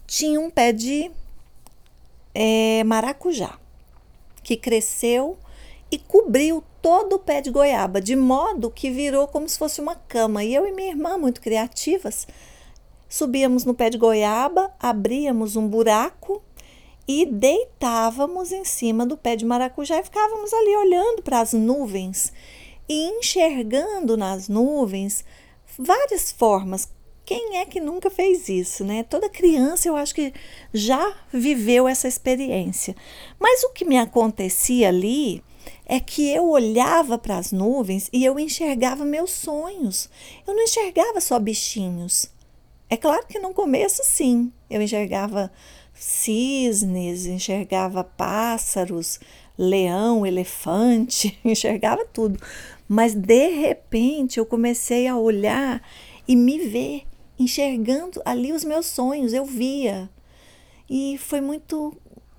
tinha 0.08 0.40
um 0.40 0.50
pé 0.50 0.72
de 0.72 1.12
é, 2.34 2.84
maracujá 2.86 3.60
que 4.42 4.56
cresceu 4.56 5.38
e 5.92 6.00
cobriu 6.00 6.64
todo 6.82 7.18
o 7.18 7.20
pé 7.20 7.42
de 7.42 7.52
goiaba, 7.52 8.00
de 8.00 8.16
modo 8.16 8.72
que 8.72 8.90
virou 8.90 9.28
como 9.28 9.48
se 9.48 9.58
fosse 9.58 9.82
uma 9.82 9.96
cama. 9.96 10.44
E 10.44 10.56
eu 10.56 10.66
e 10.66 10.72
minha 10.72 10.90
irmã, 10.90 11.18
muito 11.18 11.42
criativas, 11.42 12.26
subíamos 13.10 13.66
no 13.66 13.74
pé 13.74 13.90
de 13.90 13.98
goiaba, 13.98 14.72
abríamos 14.80 15.58
um 15.58 15.68
buraco 15.68 16.42
e 17.06 17.26
deitávamos 17.26 18.52
em 18.52 18.64
cima 18.64 19.06
do 19.06 19.18
pé 19.18 19.36
de 19.36 19.46
maracujá 19.46 20.00
e 20.00 20.04
ficávamos 20.04 20.54
ali 20.54 20.76
olhando 20.76 21.22
para 21.22 21.42
as 21.42 21.54
nuvens 21.54 22.32
e 22.88 23.10
enxergando 23.10 24.16
nas 24.16 24.48
nuvens 24.48 25.26
várias 25.78 26.32
formas. 26.32 26.90
Quem 27.28 27.58
é 27.58 27.66
que 27.66 27.82
nunca 27.82 28.10
fez 28.10 28.48
isso, 28.48 28.86
né? 28.86 29.04
Toda 29.04 29.28
criança 29.28 29.90
eu 29.90 29.98
acho 29.98 30.16
que 30.16 30.34
já 30.74 31.14
viveu 31.30 31.86
essa 31.86 32.08
experiência. 32.08 32.96
Mas 33.38 33.66
o 33.66 33.74
que 33.74 33.84
me 33.84 33.98
acontecia 33.98 34.88
ali 34.88 35.44
é 35.86 36.00
que 36.00 36.30
eu 36.30 36.48
olhava 36.48 37.18
para 37.18 37.38
as 37.38 37.52
nuvens 37.52 38.10
e 38.14 38.24
eu 38.24 38.40
enxergava 38.40 39.04
meus 39.04 39.32
sonhos. 39.32 40.10
Eu 40.48 40.56
não 40.56 40.64
enxergava 40.64 41.20
só 41.20 41.38
bichinhos. 41.38 42.32
É 42.90 42.96
claro 42.96 43.28
que 43.28 43.40
no 43.40 43.54
começo, 43.54 44.02
sim, 44.06 44.50
eu 44.70 44.82
enxergava 44.82 45.52
cisnes, 45.94 47.26
enxergava 47.26 48.06
pássaros, 48.06 49.20
leão, 49.58 50.26
elefante, 50.26 51.38
enxergava 51.44 52.06
tudo. 52.06 52.40
Mas 52.88 53.14
de 53.14 53.50
repente 53.50 54.40
eu 54.40 54.46
comecei 54.46 55.08
a 55.08 55.18
olhar 55.18 55.82
e 56.26 56.34
me 56.34 56.58
ver 56.60 57.04
enxergando 57.40 58.22
ali 58.26 58.52
os 58.52 58.64
meus 58.64 58.86
sonhos, 58.86 59.34
eu 59.34 59.46
via. 59.46 60.10
E 60.90 61.18
foi 61.18 61.42
muito 61.42 61.96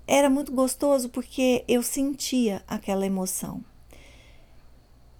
era 0.07 0.29
muito 0.29 0.51
gostoso 0.51 1.09
porque 1.09 1.63
eu 1.67 1.83
sentia 1.83 2.63
aquela 2.67 3.05
emoção. 3.05 3.63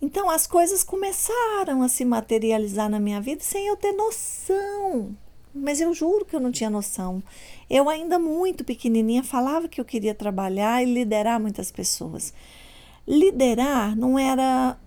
Então 0.01 0.29
as 0.29 0.47
coisas 0.47 0.83
começaram 0.83 1.83
a 1.83 1.89
se 1.89 2.03
materializar 2.03 2.89
na 2.89 2.99
minha 2.99 3.21
vida 3.21 3.43
sem 3.43 3.67
eu 3.67 3.77
ter 3.77 3.91
noção. 3.91 5.15
Mas 5.53 5.81
eu 5.81 5.93
juro 5.93 6.25
que 6.25 6.35
eu 6.35 6.39
não 6.39 6.51
tinha 6.51 6.69
noção. 6.69 7.21
Eu, 7.69 7.89
ainda 7.89 8.17
muito 8.17 8.63
pequenininha, 8.63 9.23
falava 9.23 9.67
que 9.67 9.81
eu 9.81 9.85
queria 9.85 10.15
trabalhar 10.15 10.81
e 10.81 10.91
liderar 10.91 11.39
muitas 11.39 11.71
pessoas. 11.71 12.33
Liderar 13.07 13.95
não 13.95 14.17
era. 14.17 14.77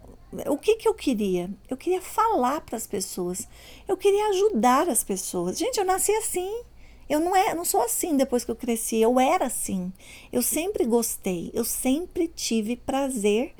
O 0.46 0.56
que, 0.56 0.76
que 0.76 0.88
eu 0.88 0.94
queria? 0.94 1.50
Eu 1.68 1.76
queria 1.76 2.00
falar 2.00 2.62
para 2.62 2.76
as 2.76 2.86
pessoas. 2.86 3.46
Eu 3.86 3.96
queria 3.96 4.28
ajudar 4.28 4.88
as 4.88 5.04
pessoas. 5.04 5.58
Gente, 5.58 5.78
eu 5.78 5.84
nasci 5.84 6.12
assim. 6.12 6.62
Eu 7.08 7.20
não, 7.20 7.36
é, 7.36 7.54
não 7.54 7.64
sou 7.64 7.82
assim 7.82 8.16
depois 8.16 8.44
que 8.44 8.50
eu 8.50 8.56
cresci. 8.56 8.96
Eu 8.96 9.20
era 9.20 9.46
assim. 9.46 9.92
Eu 10.32 10.40
sempre 10.40 10.84
gostei. 10.84 11.50
Eu 11.52 11.64
sempre 11.64 12.28
tive 12.28 12.76
prazer 12.76 13.54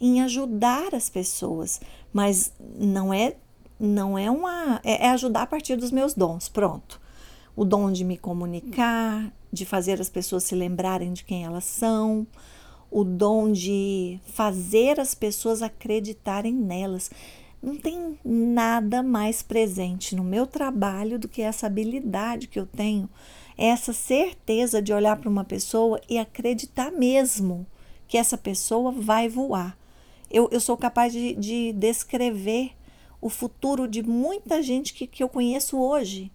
em 0.00 0.20
ajudar 0.22 0.94
as 0.94 1.08
pessoas, 1.08 1.80
mas 2.12 2.52
não 2.58 3.12
é 3.12 3.36
não 3.80 4.18
é 4.18 4.30
uma 4.30 4.80
é, 4.84 5.06
é 5.06 5.10
ajudar 5.10 5.42
a 5.42 5.46
partir 5.46 5.76
dos 5.76 5.90
meus 5.90 6.14
dons, 6.14 6.48
pronto. 6.48 7.00
O 7.56 7.64
dom 7.64 7.90
de 7.90 8.04
me 8.04 8.16
comunicar, 8.16 9.32
de 9.52 9.64
fazer 9.64 10.00
as 10.00 10.08
pessoas 10.08 10.44
se 10.44 10.54
lembrarem 10.54 11.12
de 11.12 11.24
quem 11.24 11.44
elas 11.44 11.64
são, 11.64 12.26
o 12.90 13.04
dom 13.04 13.52
de 13.52 14.18
fazer 14.32 14.98
as 14.98 15.14
pessoas 15.14 15.62
acreditarem 15.62 16.54
nelas. 16.54 17.10
Não 17.62 17.76
tem 17.76 18.18
nada 18.24 19.02
mais 19.02 19.42
presente 19.42 20.14
no 20.14 20.22
meu 20.22 20.46
trabalho 20.46 21.18
do 21.18 21.28
que 21.28 21.42
essa 21.42 21.66
habilidade 21.66 22.46
que 22.46 22.58
eu 22.58 22.66
tenho, 22.66 23.08
essa 23.56 23.92
certeza 23.92 24.80
de 24.80 24.92
olhar 24.92 25.16
para 25.16 25.28
uma 25.28 25.44
pessoa 25.44 26.00
e 26.08 26.18
acreditar 26.18 26.92
mesmo 26.92 27.66
que 28.06 28.16
essa 28.16 28.38
pessoa 28.38 28.92
vai 28.92 29.28
voar. 29.28 29.76
Eu, 30.30 30.48
eu 30.52 30.60
sou 30.60 30.76
capaz 30.76 31.12
de, 31.12 31.34
de 31.34 31.72
descrever 31.72 32.72
o 33.20 33.28
futuro 33.28 33.88
de 33.88 34.02
muita 34.02 34.62
gente 34.62 34.94
que, 34.94 35.06
que 35.06 35.22
eu 35.22 35.28
conheço 35.28 35.76
hoje 35.78 36.30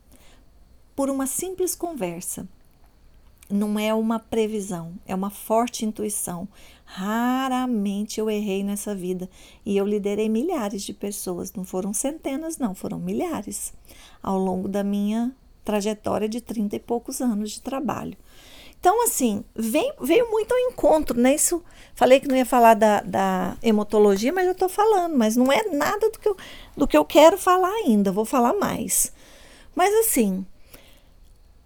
por 0.95 1.09
uma 1.09 1.25
simples 1.25 1.73
conversa. 1.75 2.47
Não 3.53 3.77
é 3.77 3.93
uma 3.93 4.17
previsão, 4.17 4.95
é 5.05 5.13
uma 5.13 5.29
forte 5.29 5.85
intuição. 5.85 6.47
Raramente 6.85 8.19
eu 8.19 8.27
errei 8.27 8.63
nessa 8.63 8.95
vida 8.95 9.29
e 9.63 9.77
eu 9.77 9.85
liderei 9.85 10.27
milhares 10.27 10.81
de 10.81 10.91
pessoas, 10.91 11.53
não 11.53 11.63
foram 11.63 11.93
centenas, 11.93 12.57
não, 12.57 12.73
foram 12.73 12.97
milhares 12.97 13.71
ao 14.23 14.39
longo 14.39 14.67
da 14.67 14.83
minha 14.83 15.31
trajetória 15.63 16.27
de 16.27 16.41
trinta 16.41 16.77
e 16.77 16.79
poucos 16.79 17.21
anos 17.21 17.51
de 17.51 17.61
trabalho. 17.61 18.17
Então, 18.79 19.03
assim, 19.03 19.43
veio, 19.55 19.93
veio 20.01 20.31
muito 20.31 20.51
ao 20.51 20.59
encontro, 20.71 21.19
né? 21.19 21.35
Isso, 21.35 21.63
falei 21.93 22.19
que 22.19 22.27
não 22.27 22.35
ia 22.35 22.47
falar 22.47 22.73
da, 22.73 23.01
da 23.01 23.55
hematologia, 23.61 24.33
mas 24.33 24.47
eu 24.47 24.53
estou 24.53 24.67
falando, 24.67 25.15
mas 25.15 25.35
não 25.35 25.51
é 25.51 25.63
nada 25.69 26.09
do 26.09 26.17
que, 26.17 26.27
eu, 26.27 26.35
do 26.75 26.87
que 26.87 26.97
eu 26.97 27.05
quero 27.05 27.37
falar 27.37 27.71
ainda, 27.85 28.11
vou 28.11 28.25
falar 28.25 28.53
mais. 28.53 29.13
Mas, 29.75 29.93
assim, 30.05 30.43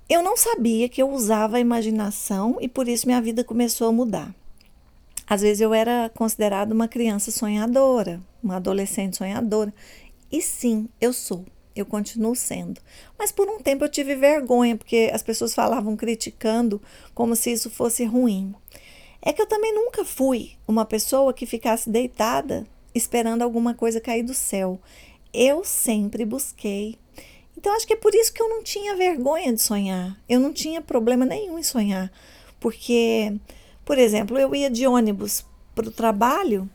eu 0.10 0.24
não 0.24 0.38
sabia 0.38 0.89
que 0.89 1.02
eu 1.02 1.10
usava 1.10 1.58
a 1.58 1.60
imaginação 1.60 2.58
e 2.60 2.67
por 2.67 2.88
isso 2.88 3.08
minha 3.08 3.22
vida 3.22 3.43
começou 3.43 3.88
a 3.88 3.91
mudar. 3.91 4.34
Às 5.28 5.41
vezes 5.41 5.62
eu 5.62 5.74
era 5.74 6.10
considerada 6.15 6.74
uma 6.74 6.88
criança 6.88 7.32
sonhadora, 7.32 8.22
uma 8.41 8.56
adolescente 8.56 9.17
sonhadora. 9.17 9.74
E 10.32 10.41
sim, 10.41 10.88
eu 11.02 11.12
sou 11.12 11.46
eu 11.80 11.86
continuo 11.86 12.36
sendo. 12.36 12.82
Mas 13.17 13.32
por 13.32 13.48
um 13.48 13.60
tempo 13.60 13.84
eu 13.84 13.89
tive 13.89 14.15
vergonha, 14.15 14.76
porque 14.76 15.10
as 15.13 15.22
pessoas 15.22 15.54
falavam 15.54 15.96
criticando 15.96 16.82
como 17.13 17.36
se 17.36 17.52
isso 17.52 17.70
fosse 17.70 18.04
ruim. 18.06 18.54
É 19.22 19.34
que 19.34 19.41
eu 19.41 19.48
também 19.48 19.74
nunca 19.74 20.06
fui 20.06 20.52
uma 20.67 20.86
pessoa 20.86 21.34
que 21.34 21.46
ficasse 21.46 21.89
deitada 21.89 22.65
esperando 22.93 23.41
alguma 23.41 23.74
coisa 23.74 24.02
cair 24.02 24.24
do 24.24 24.34
céu. 24.34 24.80
Eu 25.34 25.63
sempre 25.63 26.26
busquei. 26.26 26.98
Então 27.58 27.76
acho 27.76 27.88
que 27.88 27.93
é 27.93 27.98
por 27.98 28.13
isso 28.13 28.32
que 28.32 28.41
eu 28.41 28.48
não 28.48 28.62
tinha 28.62 28.96
vergonha 28.96 29.52
de 29.52 29.60
sonhar. 29.60 30.15
Eu 30.30 30.39
não 30.39 30.54
tinha 30.54 30.80
problema 30.80 31.26
nenhum 31.26 31.58
em 31.58 31.63
sonhar. 31.63 32.12
Porque, 32.60 33.34
por 33.84 33.98
exemplo, 33.98 34.38
eu 34.38 34.54
ia 34.54 34.70
de 34.70 34.86
ônibus 34.86 35.43
para 35.74 35.88
o 35.88 35.91
trabalho, 35.91 36.70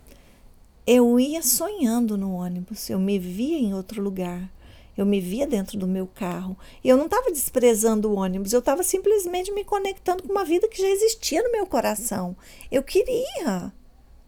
eu 0.84 1.18
ia 1.20 1.40
sonhando 1.40 2.18
no 2.18 2.34
ônibus, 2.34 2.90
eu 2.90 2.98
me 2.98 3.18
via 3.18 3.58
em 3.58 3.72
outro 3.72 4.02
lugar. 4.02 4.50
Eu 4.94 5.06
me 5.06 5.20
via 5.20 5.46
dentro 5.46 5.78
do 5.78 5.86
meu 5.86 6.06
carro. 6.06 6.56
E 6.84 6.88
eu 6.88 6.96
não 6.98 7.06
estava 7.06 7.30
desprezando 7.30 8.10
o 8.10 8.16
ônibus, 8.16 8.52
eu 8.52 8.58
estava 8.58 8.82
simplesmente 8.82 9.50
me 9.50 9.64
conectando 9.64 10.24
com 10.24 10.32
uma 10.32 10.44
vida 10.44 10.68
que 10.68 10.82
já 10.82 10.88
existia 10.88 11.42
no 11.42 11.52
meu 11.52 11.64
coração. 11.64 12.36
Eu 12.70 12.82
queria. 12.82 13.72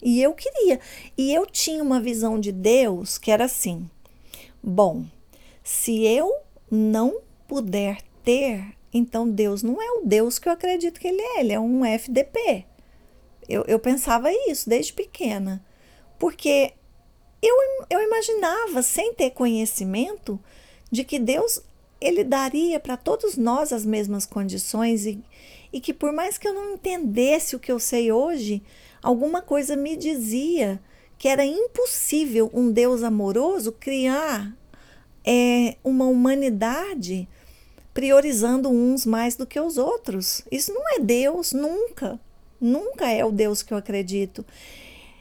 E 0.03 0.23
eu 0.23 0.33
queria. 0.33 0.81
E 1.19 1.35
eu 1.35 1.45
tinha 1.45 1.83
uma 1.83 2.01
visão 2.01 2.41
de 2.41 2.51
Deus 2.51 3.19
que 3.19 3.31
era 3.31 3.45
assim: 3.45 3.89
bom, 4.63 5.05
se 5.65 6.05
eu 6.07 6.31
não 6.71 7.23
puder 7.49 8.03
ter, 8.23 8.77
então 8.93 9.29
Deus 9.29 9.63
não 9.63 9.81
é 9.81 9.91
o 9.93 10.03
Deus 10.05 10.39
que 10.39 10.47
eu 10.47 10.53
acredito 10.53 11.01
que 11.01 11.09
Ele 11.09 11.23
é, 11.23 11.41
Ele 11.41 11.53
é 11.55 11.59
um 11.59 11.85
FDP. 11.85 12.67
Eu, 13.49 13.65
eu 13.67 13.79
pensava 13.79 14.31
isso 14.49 14.69
desde 14.69 14.93
pequena. 14.93 15.65
Porque 16.19 16.75
eu, 17.43 17.57
eu 17.89 18.01
imaginava, 18.01 18.83
sem 18.83 19.15
ter 19.15 19.31
conhecimento, 19.31 20.39
de 20.91 21.03
que 21.03 21.19
Deus 21.19 21.63
ele 22.01 22.23
daria 22.23 22.79
para 22.79 22.97
todos 22.97 23.37
nós 23.37 23.73
as 23.73 23.87
mesmas 23.87 24.27
condições 24.27 25.07
e, 25.07 25.23
e 25.73 25.81
que 25.81 25.95
por 25.95 26.13
mais 26.13 26.37
que 26.37 26.47
eu 26.47 26.53
não 26.53 26.75
entendesse 26.75 27.57
o 27.57 27.59
que 27.59 27.73
eu 27.73 27.79
sei 27.79 28.13
hoje, 28.13 28.63
alguma 29.03 29.41
coisa 29.41 29.75
me 29.77 29.97
dizia 29.97 30.79
que 31.17 31.27
era 31.27 31.45
impossível 31.45 32.51
um 32.53 32.71
Deus 32.71 33.03
amoroso 33.03 33.73
criar 33.73 34.55
é, 35.25 35.77
uma 35.83 36.07
humanidade 36.07 37.29
priorizando 37.93 38.69
uns 38.69 39.07
mais 39.07 39.37
do 39.37 39.47
que 39.47 39.59
os 39.59 39.79
outros. 39.79 40.43
Isso 40.51 40.73
não 40.73 40.83
é 40.97 40.99
Deus, 40.99 41.53
nunca. 41.53 42.21
Nunca 42.61 43.11
é 43.11 43.25
o 43.25 43.31
Deus 43.31 43.63
que 43.63 43.73
eu 43.73 43.79
acredito. 43.79 44.45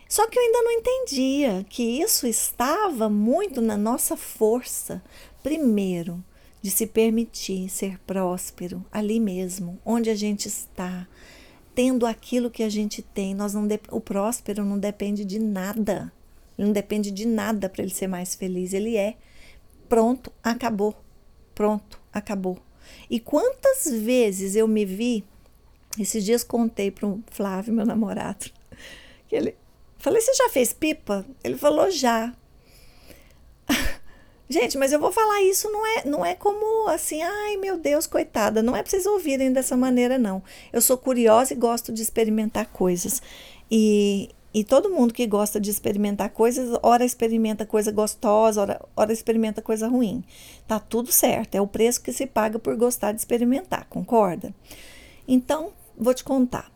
Só 0.10 0.28
que 0.28 0.38
eu 0.38 0.44
ainda 0.44 0.62
não 0.62 0.72
entendia 0.72 1.66
que 1.70 2.02
isso 2.02 2.28
estava 2.28 3.10
muito 3.10 3.62
na 3.62 3.78
nossa 3.78 4.16
força, 4.16 5.04
primeiro, 5.42 6.24
de 6.62 6.70
se 6.70 6.86
permitir 6.86 7.70
ser 7.70 8.00
próspero 8.00 8.86
ali 8.92 9.20
mesmo, 9.20 9.80
onde 9.86 10.10
a 10.10 10.16
gente 10.16 10.48
está, 10.48 11.08
tendo 11.76 12.06
aquilo 12.06 12.52
que 12.52 12.64
a 12.64 12.70
gente 12.70 13.02
tem. 13.02 13.34
Nós 13.34 13.54
não 13.54 13.68
o 13.92 14.00
próspero 14.00 14.64
não 14.64 14.78
depende 14.78 15.26
de 15.26 15.40
nada. 15.40 16.12
Ele 16.58 16.68
não 16.68 16.74
depende 16.74 17.12
de 17.12 17.26
nada 17.26 17.68
para 17.68 17.84
ele 17.84 17.94
ser 17.94 18.08
mais 18.08 18.36
feliz. 18.36 18.74
Ele 18.74 18.96
é. 18.96 19.16
Pronto, 19.94 20.34
acabou. 20.44 20.96
Pronto, 21.54 22.00
acabou. 22.12 22.58
E 23.08 23.20
quantas 23.20 23.92
vezes 23.92 24.56
eu 24.56 24.68
me 24.68 24.84
vi, 24.86 25.24
esses 26.00 26.26
dias 26.26 26.44
contei 26.44 26.90
para 26.90 27.06
o 27.06 27.22
Flávio, 27.30 27.76
meu 27.76 27.86
namorado, 27.86 28.50
que 29.30 29.36
ele, 29.36 29.56
Falei, 30.00 30.20
você 30.20 30.34
já 30.34 30.50
fez 30.50 30.74
pipa? 30.74 31.24
Ele 31.44 31.56
falou, 31.56 31.92
já. 31.92 32.34
Gente, 34.50 34.80
mas 34.80 34.92
eu 34.92 35.00
vou 35.00 35.12
falar 35.12 35.44
isso 35.44 35.70
não 35.70 35.86
é, 35.86 36.06
não 36.06 36.26
é 36.26 36.34
como 36.34 36.88
assim, 36.88 37.22
ai 37.22 37.58
meu 37.58 37.78
Deus, 37.78 38.08
coitada. 38.08 38.64
Não 38.64 38.76
é 38.76 38.82
para 38.82 38.90
vocês 38.90 39.06
ouvirem 39.06 39.54
dessa 39.54 39.78
maneira, 39.78 40.18
não. 40.18 40.42
Eu 40.74 40.82
sou 40.82 40.98
curiosa 40.98 41.54
e 41.54 41.56
gosto 41.56 41.94
de 41.94 42.02
experimentar 42.02 42.66
coisas. 42.66 43.22
E, 43.70 44.32
E 44.54 44.64
todo 44.64 44.90
mundo 44.90 45.14
que 45.14 45.26
gosta 45.26 45.60
de 45.60 45.72
experimentar 45.72 46.30
coisas, 46.30 46.78
ora 46.84 47.04
experimenta 47.04 47.66
coisa 47.66 47.92
gostosa, 47.92 48.62
ora, 48.62 48.86
ora 48.96 49.12
experimenta 49.12 49.62
coisa 49.62 49.88
ruim. 49.88 50.24
Tá 50.68 50.80
tudo 50.80 51.12
certo, 51.12 51.56
é 51.56 51.62
o 51.62 51.68
preço 51.68 52.02
que 52.02 52.12
se 52.12 52.28
paga 52.28 52.60
por 52.60 52.76
gostar 52.76 53.14
de 53.14 53.20
experimentar, 53.20 53.88
concorda? 53.90 54.54
Então, 55.28 55.74
vou 55.98 56.14
te 56.14 56.24
contar. 56.24 56.72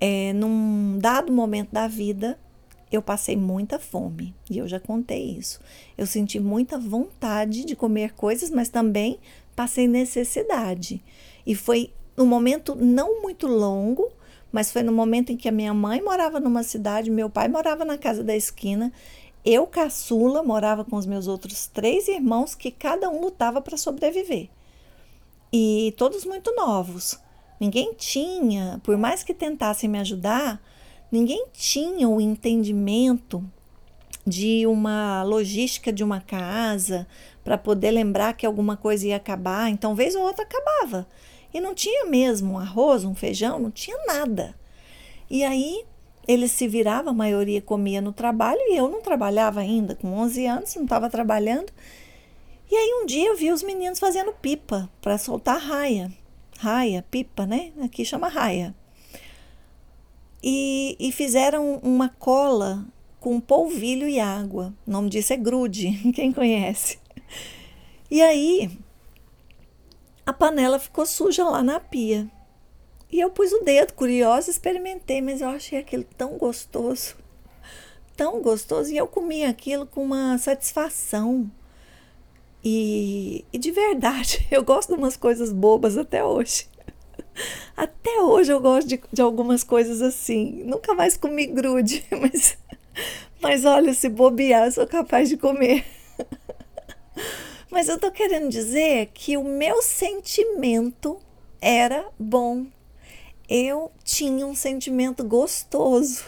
É, 0.00 0.32
num 0.34 0.98
dado 0.98 1.32
momento 1.32 1.72
da 1.72 1.88
vida, 1.88 2.38
eu 2.92 3.02
passei 3.02 3.36
muita 3.36 3.78
fome, 3.78 4.34
e 4.48 4.58
eu 4.58 4.68
já 4.68 4.78
contei 4.78 5.36
isso. 5.36 5.60
Eu 5.98 6.06
senti 6.06 6.38
muita 6.38 6.78
vontade 6.78 7.64
de 7.64 7.74
comer 7.74 8.12
coisas, 8.12 8.50
mas 8.50 8.68
também 8.68 9.18
passei 9.56 9.88
necessidade. 9.88 11.02
E 11.44 11.56
foi 11.56 11.92
um 12.16 12.26
momento 12.26 12.76
não 12.76 13.20
muito 13.20 13.48
longo, 13.48 14.12
mas 14.54 14.70
foi 14.70 14.84
no 14.84 14.92
momento 14.92 15.32
em 15.32 15.36
que 15.36 15.48
a 15.48 15.52
minha 15.52 15.74
mãe 15.74 16.00
morava 16.00 16.38
numa 16.38 16.62
cidade, 16.62 17.10
meu 17.10 17.28
pai 17.28 17.48
morava 17.48 17.84
na 17.84 17.98
casa 17.98 18.22
da 18.22 18.36
esquina, 18.36 18.92
eu, 19.44 19.66
caçula, 19.66 20.44
morava 20.44 20.84
com 20.84 20.94
os 20.94 21.06
meus 21.06 21.26
outros 21.26 21.66
três 21.66 22.06
irmãos, 22.06 22.54
que 22.54 22.70
cada 22.70 23.10
um 23.10 23.20
lutava 23.20 23.60
para 23.60 23.76
sobreviver. 23.76 24.48
E 25.52 25.92
todos 25.96 26.24
muito 26.24 26.54
novos. 26.54 27.18
Ninguém 27.58 27.94
tinha, 27.94 28.80
por 28.84 28.96
mais 28.96 29.24
que 29.24 29.34
tentassem 29.34 29.90
me 29.90 29.98
ajudar, 29.98 30.62
ninguém 31.10 31.46
tinha 31.52 32.08
o 32.08 32.20
entendimento 32.20 33.44
de 34.24 34.68
uma 34.68 35.24
logística 35.24 35.92
de 35.92 36.04
uma 36.04 36.20
casa 36.20 37.08
para 37.42 37.58
poder 37.58 37.90
lembrar 37.90 38.34
que 38.34 38.46
alguma 38.46 38.76
coisa 38.76 39.08
ia 39.08 39.16
acabar. 39.16 39.68
Então, 39.68 39.96
vez 39.96 40.14
ou 40.14 40.22
outra 40.22 40.44
acabava. 40.44 41.08
E 41.54 41.60
não 41.60 41.72
tinha 41.72 42.04
mesmo 42.06 42.54
um 42.54 42.58
arroz, 42.58 43.04
um 43.04 43.14
feijão, 43.14 43.60
não 43.60 43.70
tinha 43.70 43.96
nada. 44.06 44.56
E 45.30 45.44
aí 45.44 45.84
eles 46.26 46.50
se 46.50 46.66
viravam, 46.66 47.12
a 47.12 47.16
maioria 47.16 47.62
comia 47.62 48.00
no 48.00 48.12
trabalho 48.12 48.60
e 48.60 48.76
eu 48.76 48.88
não 48.88 49.00
trabalhava 49.00 49.60
ainda, 49.60 49.94
com 49.94 50.12
11 50.14 50.46
anos, 50.46 50.74
não 50.74 50.82
estava 50.82 51.08
trabalhando. 51.08 51.72
E 52.70 52.74
aí 52.74 53.00
um 53.00 53.06
dia 53.06 53.28
eu 53.28 53.36
vi 53.36 53.52
os 53.52 53.62
meninos 53.62 54.00
fazendo 54.00 54.32
pipa 54.32 54.90
para 55.00 55.16
soltar 55.16 55.60
raia. 55.60 56.10
Raia, 56.58 57.04
pipa, 57.08 57.46
né? 57.46 57.72
Aqui 57.82 58.04
chama 58.04 58.28
raia. 58.28 58.74
E, 60.42 60.96
e 60.98 61.12
fizeram 61.12 61.76
uma 61.82 62.08
cola 62.08 62.84
com 63.20 63.38
polvilho 63.38 64.08
e 64.08 64.18
água. 64.18 64.74
O 64.86 64.90
nome 64.90 65.08
disso 65.08 65.32
é 65.32 65.36
grude, 65.36 65.92
quem 66.12 66.32
conhece. 66.32 66.98
E 68.10 68.20
aí 68.20 68.70
a 70.26 70.32
panela 70.32 70.78
ficou 70.78 71.04
suja 71.04 71.44
lá 71.44 71.62
na 71.62 71.78
pia. 71.78 72.28
E 73.10 73.20
eu 73.20 73.30
pus 73.30 73.52
o 73.52 73.60
dedo, 73.60 73.92
curiosa, 73.92 74.50
experimentei, 74.50 75.20
mas 75.20 75.40
eu 75.40 75.48
achei 75.48 75.78
aquilo 75.78 76.04
tão 76.16 76.36
gostoso, 76.36 77.14
tão 78.16 78.40
gostoso, 78.40 78.92
e 78.92 78.96
eu 78.96 79.06
comi 79.06 79.44
aquilo 79.44 79.86
com 79.86 80.02
uma 80.02 80.36
satisfação. 80.38 81.48
E, 82.64 83.44
e 83.52 83.58
de 83.58 83.70
verdade, 83.70 84.46
eu 84.50 84.64
gosto 84.64 84.94
de 84.94 84.98
umas 84.98 85.16
coisas 85.16 85.52
bobas 85.52 85.96
até 85.96 86.24
hoje. 86.24 86.66
Até 87.76 88.20
hoje 88.20 88.52
eu 88.52 88.60
gosto 88.60 88.86
de, 88.86 89.00
de 89.12 89.20
algumas 89.20 89.64
coisas 89.64 90.00
assim. 90.00 90.62
Nunca 90.64 90.94
mais 90.94 91.16
comi 91.16 91.46
grude, 91.46 92.04
mas, 92.20 92.56
mas 93.40 93.64
olha, 93.64 93.92
se 93.92 94.08
bobear, 94.08 94.66
eu 94.66 94.72
sou 94.72 94.86
capaz 94.86 95.28
de 95.28 95.36
comer. 95.36 95.84
Mas 97.74 97.88
eu 97.88 97.98
tô 97.98 98.08
querendo 98.08 98.48
dizer 98.48 99.10
que 99.12 99.36
o 99.36 99.42
meu 99.42 99.82
sentimento 99.82 101.18
era 101.60 102.06
bom. 102.16 102.66
Eu 103.48 103.90
tinha 104.04 104.46
um 104.46 104.54
sentimento 104.54 105.24
gostoso. 105.24 106.22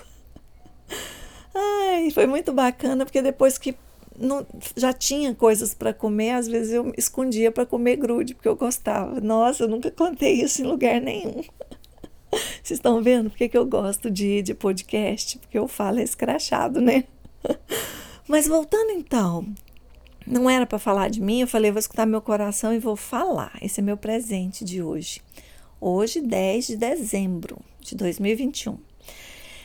Ai, 1.54 2.10
foi 2.10 2.26
muito 2.26 2.52
bacana 2.52 3.06
porque 3.06 3.22
depois 3.22 3.58
que 3.58 3.76
não, 4.18 4.44
já 4.76 4.92
tinha 4.92 5.36
coisas 5.36 5.72
para 5.72 5.94
comer, 5.94 6.32
às 6.32 6.48
vezes 6.48 6.72
eu 6.72 6.92
escondia 6.98 7.52
para 7.52 7.64
comer 7.64 7.94
grude, 7.94 8.34
porque 8.34 8.48
eu 8.48 8.56
gostava. 8.56 9.20
Nossa, 9.20 9.62
eu 9.62 9.68
nunca 9.68 9.88
contei 9.88 10.42
isso 10.42 10.62
em 10.62 10.64
lugar 10.64 11.00
nenhum. 11.00 11.44
Vocês 12.60 12.78
estão 12.80 13.00
vendo 13.00 13.30
porque 13.30 13.48
que 13.48 13.56
eu 13.56 13.64
gosto 13.64 14.10
de, 14.10 14.42
de 14.42 14.52
podcast? 14.52 15.38
Porque 15.38 15.56
eu 15.56 15.68
falo 15.68 16.00
escrachado, 16.00 16.80
né? 16.80 17.04
Mas 18.26 18.48
voltando 18.48 18.90
então, 18.90 19.46
não 20.26 20.50
era 20.50 20.66
para 20.66 20.78
falar 20.78 21.08
de 21.08 21.20
mim, 21.20 21.40
eu 21.40 21.46
falei, 21.46 21.70
vou 21.70 21.78
escutar 21.78 22.04
meu 22.04 22.20
coração 22.20 22.74
e 22.74 22.78
vou 22.78 22.96
falar. 22.96 23.56
Esse 23.62 23.80
é 23.80 23.82
meu 23.82 23.96
presente 23.96 24.64
de 24.64 24.82
hoje. 24.82 25.20
Hoje, 25.80 26.20
10 26.20 26.66
de 26.66 26.76
dezembro 26.76 27.58
de 27.80 27.94
2021. 27.94 28.78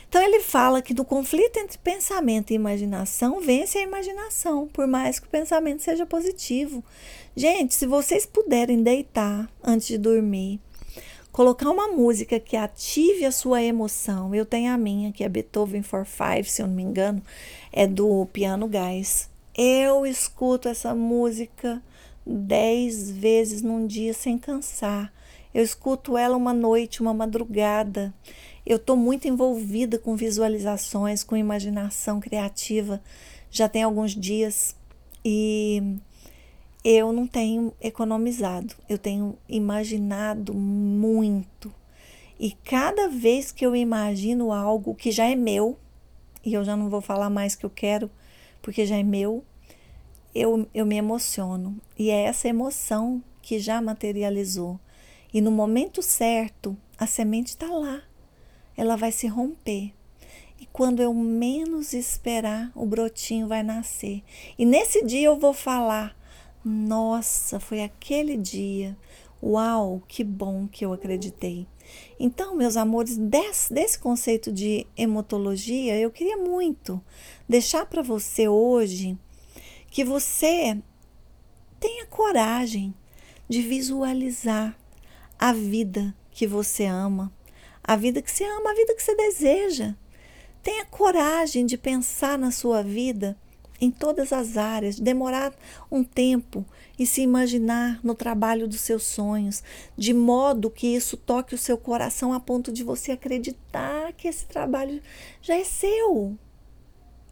Então 0.08 0.22
ele 0.22 0.40
fala 0.40 0.82
que 0.82 0.92
do 0.92 1.06
conflito 1.06 1.56
entre 1.56 1.78
pensamento 1.78 2.50
e 2.50 2.54
imaginação 2.54 3.40
vence 3.40 3.78
a 3.78 3.82
imaginação, 3.82 4.68
por 4.68 4.86
mais 4.86 5.18
que 5.18 5.26
o 5.26 5.30
pensamento 5.30 5.82
seja 5.82 6.04
positivo. 6.04 6.84
Gente, 7.34 7.74
se 7.74 7.86
vocês 7.86 8.26
puderem 8.26 8.82
deitar 8.82 9.50
antes 9.64 9.86
de 9.88 9.96
dormir, 9.96 10.60
colocar 11.32 11.70
uma 11.70 11.88
música 11.88 12.38
que 12.38 12.58
ative 12.58 13.24
a 13.24 13.32
sua 13.32 13.62
emoção. 13.62 14.34
Eu 14.34 14.44
tenho 14.44 14.70
a 14.70 14.76
minha, 14.76 15.12
que 15.12 15.24
é 15.24 15.28
Beethoven 15.30 15.82
for 15.82 16.04
Five, 16.04 16.44
se 16.44 16.60
eu 16.60 16.66
não 16.66 16.74
me 16.74 16.82
engano, 16.82 17.22
é 17.72 17.86
do 17.86 18.26
Piano 18.26 18.68
Gás. 18.68 19.31
Eu 19.54 20.06
escuto 20.06 20.68
essa 20.68 20.94
música 20.94 21.82
dez 22.26 23.10
vezes 23.10 23.62
num 23.62 23.86
dia 23.86 24.14
sem 24.14 24.38
cansar. 24.38 25.12
Eu 25.52 25.62
escuto 25.62 26.16
ela 26.16 26.36
uma 26.36 26.54
noite, 26.54 27.02
uma 27.02 27.12
madrugada. 27.12 28.14
Eu 28.64 28.76
estou 28.76 28.96
muito 28.96 29.28
envolvida 29.28 29.98
com 29.98 30.16
visualizações, 30.16 31.22
com 31.22 31.36
imaginação 31.36 32.20
criativa 32.20 33.02
já 33.52 33.68
tem 33.68 33.82
alguns 33.82 34.16
dias 34.16 34.74
e 35.22 35.98
eu 36.82 37.12
não 37.12 37.26
tenho 37.26 37.72
economizado, 37.80 38.74
eu 38.88 38.96
tenho 38.96 39.36
imaginado 39.46 40.54
muito. 40.54 41.72
E 42.40 42.52
cada 42.64 43.08
vez 43.08 43.52
que 43.52 43.64
eu 43.64 43.76
imagino 43.76 44.52
algo 44.52 44.94
que 44.94 45.12
já 45.12 45.28
é 45.28 45.36
meu, 45.36 45.78
e 46.44 46.54
eu 46.54 46.64
já 46.64 46.74
não 46.74 46.88
vou 46.88 47.02
falar 47.02 47.28
mais 47.28 47.54
que 47.54 47.64
eu 47.64 47.70
quero, 47.70 48.10
porque 48.62 48.86
já 48.86 48.96
é 48.96 49.02
meu, 49.02 49.44
eu, 50.34 50.66
eu 50.72 50.86
me 50.86 50.96
emociono. 50.96 51.76
E 51.98 52.10
é 52.10 52.22
essa 52.22 52.48
emoção 52.48 53.22
que 53.42 53.58
já 53.58 53.82
materializou. 53.82 54.80
E 55.34 55.40
no 55.40 55.50
momento 55.50 56.00
certo, 56.00 56.76
a 56.96 57.06
semente 57.06 57.48
está 57.48 57.66
lá. 57.66 58.02
Ela 58.76 58.96
vai 58.96 59.12
se 59.12 59.26
romper. 59.26 59.92
E 60.60 60.66
quando 60.66 61.00
eu 61.00 61.12
menos 61.12 61.92
esperar, 61.92 62.70
o 62.74 62.86
brotinho 62.86 63.48
vai 63.48 63.62
nascer. 63.62 64.22
E 64.56 64.64
nesse 64.64 65.04
dia 65.04 65.26
eu 65.26 65.36
vou 65.36 65.52
falar: 65.52 66.16
Nossa, 66.64 67.58
foi 67.58 67.82
aquele 67.82 68.36
dia. 68.36 68.96
Uau, 69.42 70.00
que 70.06 70.22
bom 70.22 70.68
que 70.68 70.84
eu 70.84 70.92
acreditei. 70.92 71.66
Então, 72.18 72.54
meus 72.54 72.76
amores, 72.76 73.16
desse, 73.16 73.74
desse 73.74 73.98
conceito 73.98 74.52
de 74.52 74.86
hemotologia, 74.96 75.98
eu 75.98 76.12
queria 76.12 76.36
muito 76.36 77.02
deixar 77.52 77.84
para 77.84 78.00
você 78.00 78.48
hoje 78.48 79.18
que 79.90 80.02
você 80.02 80.80
tenha 81.78 82.06
coragem 82.06 82.94
de 83.46 83.60
visualizar 83.60 84.74
a 85.38 85.52
vida 85.52 86.16
que 86.30 86.46
você 86.46 86.86
ama, 86.86 87.30
a 87.84 87.94
vida 87.94 88.22
que 88.22 88.30
você 88.30 88.44
ama, 88.44 88.70
a 88.70 88.74
vida 88.74 88.94
que 88.94 89.02
você 89.02 89.14
deseja. 89.14 89.94
Tenha 90.62 90.86
coragem 90.86 91.66
de 91.66 91.76
pensar 91.76 92.38
na 92.38 92.50
sua 92.50 92.82
vida 92.82 93.36
em 93.78 93.90
todas 93.90 94.32
as 94.32 94.56
áreas, 94.56 94.98
demorar 94.98 95.52
um 95.90 96.02
tempo 96.02 96.64
e 96.98 97.06
se 97.06 97.20
imaginar 97.20 98.00
no 98.02 98.14
trabalho 98.14 98.66
dos 98.66 98.80
seus 98.80 99.02
sonhos, 99.02 99.62
de 99.94 100.14
modo 100.14 100.70
que 100.70 100.86
isso 100.86 101.18
toque 101.18 101.54
o 101.54 101.58
seu 101.58 101.76
coração 101.76 102.32
a 102.32 102.40
ponto 102.40 102.72
de 102.72 102.82
você 102.82 103.12
acreditar 103.12 104.14
que 104.14 104.26
esse 104.26 104.46
trabalho 104.46 105.02
já 105.42 105.54
é 105.54 105.64
seu. 105.64 106.38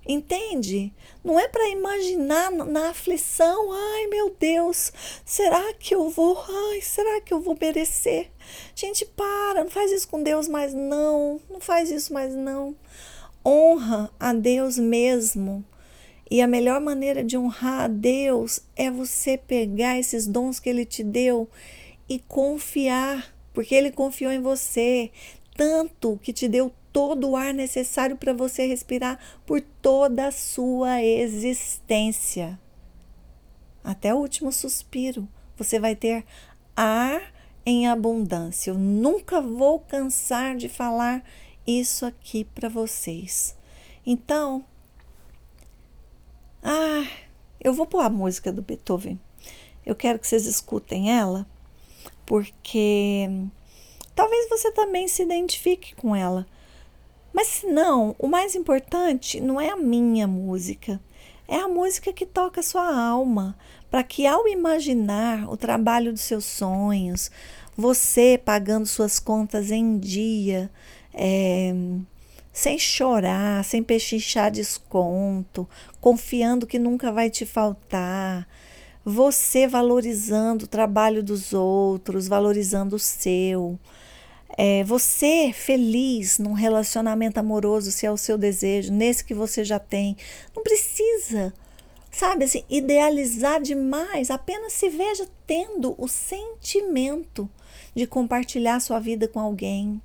Entende? 0.07 0.93
Não 1.23 1.39
é 1.39 1.47
para 1.47 1.69
imaginar 1.69 2.51
na 2.51 2.91
aflição, 2.91 3.71
ai 3.71 4.07
meu 4.07 4.35
Deus, 4.39 4.93
será 5.25 5.75
que 5.75 5.95
eu 5.95 6.09
vou, 6.09 6.43
ai, 6.49 6.81
será 6.81 7.21
que 7.21 7.33
eu 7.33 7.41
vou 7.41 7.57
merecer? 7.61 8.31
Gente, 8.75 9.05
para, 9.05 9.63
não 9.63 9.71
faz 9.71 9.93
isso 9.93 10.09
com 10.09 10.23
Deus 10.23 10.49
mais 10.49 10.73
não, 10.73 11.41
não 11.51 11.61
faz 11.61 11.91
isso 11.91 12.13
mais 12.13 12.35
não. 12.35 12.75
Honra 13.45 14.11
a 14.19 14.33
Deus 14.33 14.79
mesmo 14.79 15.65
e 16.31 16.41
a 16.41 16.47
melhor 16.47 16.81
maneira 16.81 17.25
de 17.25 17.37
honrar 17.37 17.83
a 17.83 17.89
Deus 17.89 18.61
é 18.77 18.89
você 18.89 19.37
pegar 19.37 19.99
esses 19.99 20.29
dons 20.29 20.61
que 20.61 20.69
Ele 20.69 20.85
te 20.85 21.03
deu 21.03 21.49
e 22.09 22.21
confiar, 22.21 23.35
porque 23.53 23.75
Ele 23.75 23.91
confiou 23.91 24.31
em 24.31 24.41
você, 24.41 25.11
tanto 25.57 26.21
que 26.23 26.33
te 26.33 26.47
deu 26.47 26.73
todo 26.93 27.31
o 27.31 27.37
ar 27.37 27.55
necessário 27.55 28.17
para 28.17 28.33
você 28.33 28.67
respirar 28.67 29.19
por 29.47 29.61
toda 29.61 30.29
a 30.29 30.33
sua 30.33 31.03
existência. 31.03 32.59
Até 33.83 34.15
o 34.15 34.19
último 34.19 34.53
suspiro, 34.53 35.29
você 35.57 35.79
vai 35.79 35.97
ter 35.97 36.25
ar 36.77 37.23
em 37.65 37.87
abundância. 37.89 38.71
Eu 38.71 38.79
nunca 38.79 39.41
vou 39.41 39.81
cansar 39.81 40.57
de 40.57 40.69
falar 40.69 41.25
isso 41.67 42.05
aqui 42.05 42.45
para 42.45 42.69
vocês. 42.69 43.57
Então, 44.05 44.65
ah, 46.63 47.07
eu 47.61 47.73
vou 47.73 47.87
pôr 47.87 48.01
a 48.01 48.11
música 48.11 48.53
do 48.53 48.63
Beethoven. 48.63 49.19
Eu 49.85 49.95
quero 49.95 50.19
que 50.19 50.27
vocês 50.27 50.47
escutem 50.47 51.11
ela, 51.11 51.47
porque 52.27 53.29
talvez 54.15 54.49
você 54.49 54.71
também 54.73 55.09
se 55.09 55.23
identifique 55.23 55.95
com 55.95 56.15
ela. 56.15 56.47
Mas 57.33 57.47
se 57.49 57.67
não, 57.67 58.15
o 58.19 58.27
mais 58.27 58.55
importante 58.55 59.41
não 59.41 59.61
é 59.61 59.71
a 59.71 59.77
minha 59.77 60.27
música, 60.27 61.01
é 61.47 61.57
a 61.57 61.69
música 61.69 62.13
que 62.13 62.27
toca 62.27 62.63
sua 62.63 62.95
alma, 62.97 63.57
para 63.91 64.03
que 64.03 64.27
ao 64.27 64.47
imaginar 64.47 65.51
o 65.51 65.57
trabalho 65.57 66.13
dos 66.13 66.23
seus 66.23 66.45
sonhos, 66.45 67.31
você 67.77 68.41
pagando 68.43 68.87
suas 68.87 69.19
contas 69.19 69.71
em 69.71 69.99
dia, 69.99 70.71
é, 71.13 71.73
sem 72.53 72.79
chorar, 72.79 73.65
sem 73.65 73.83
pechinchar 73.83 74.51
desconto, 74.51 75.69
confiando 76.01 76.67
que 76.67 76.79
nunca 76.79 77.11
vai 77.11 77.31
te 77.31 77.47
faltar, 77.47 78.47
você 79.05 79.67
valorizando 79.67 80.67
o 80.67 80.69
trabalho 80.69 81.23
dos 81.23 81.53
outros, 81.53 82.29
valorizando 82.29 82.97
o 82.97 82.99
seu. 82.99 83.79
É, 84.57 84.85
você 84.85 85.53
feliz 85.55 86.39
num 86.39 86.53
relacionamento 86.53 87.39
amoroso, 87.39 87.91
se 87.91 88.07
é 88.07 88.11
o 88.11 88.17
seu 88.17 88.37
desejo, 88.37 88.93
nesse 88.93 89.25
que 89.25 89.35
você 89.35 89.65
já 89.65 89.79
tem. 89.79 90.17
Não 90.55 90.63
precisa, 90.63 91.53
sabe, 92.11 92.45
assim, 92.45 92.65
idealizar 92.69 93.61
demais. 93.61 94.31
Apenas 94.31 94.73
se 94.73 94.89
veja 94.89 95.27
tendo 95.47 95.95
o 95.97 96.09
sentimento 96.09 97.49
de 97.95 98.07
compartilhar 98.07 98.81
sua 98.81 98.99
vida 98.99 99.27
com 99.27 99.41
alguém, 99.41 100.01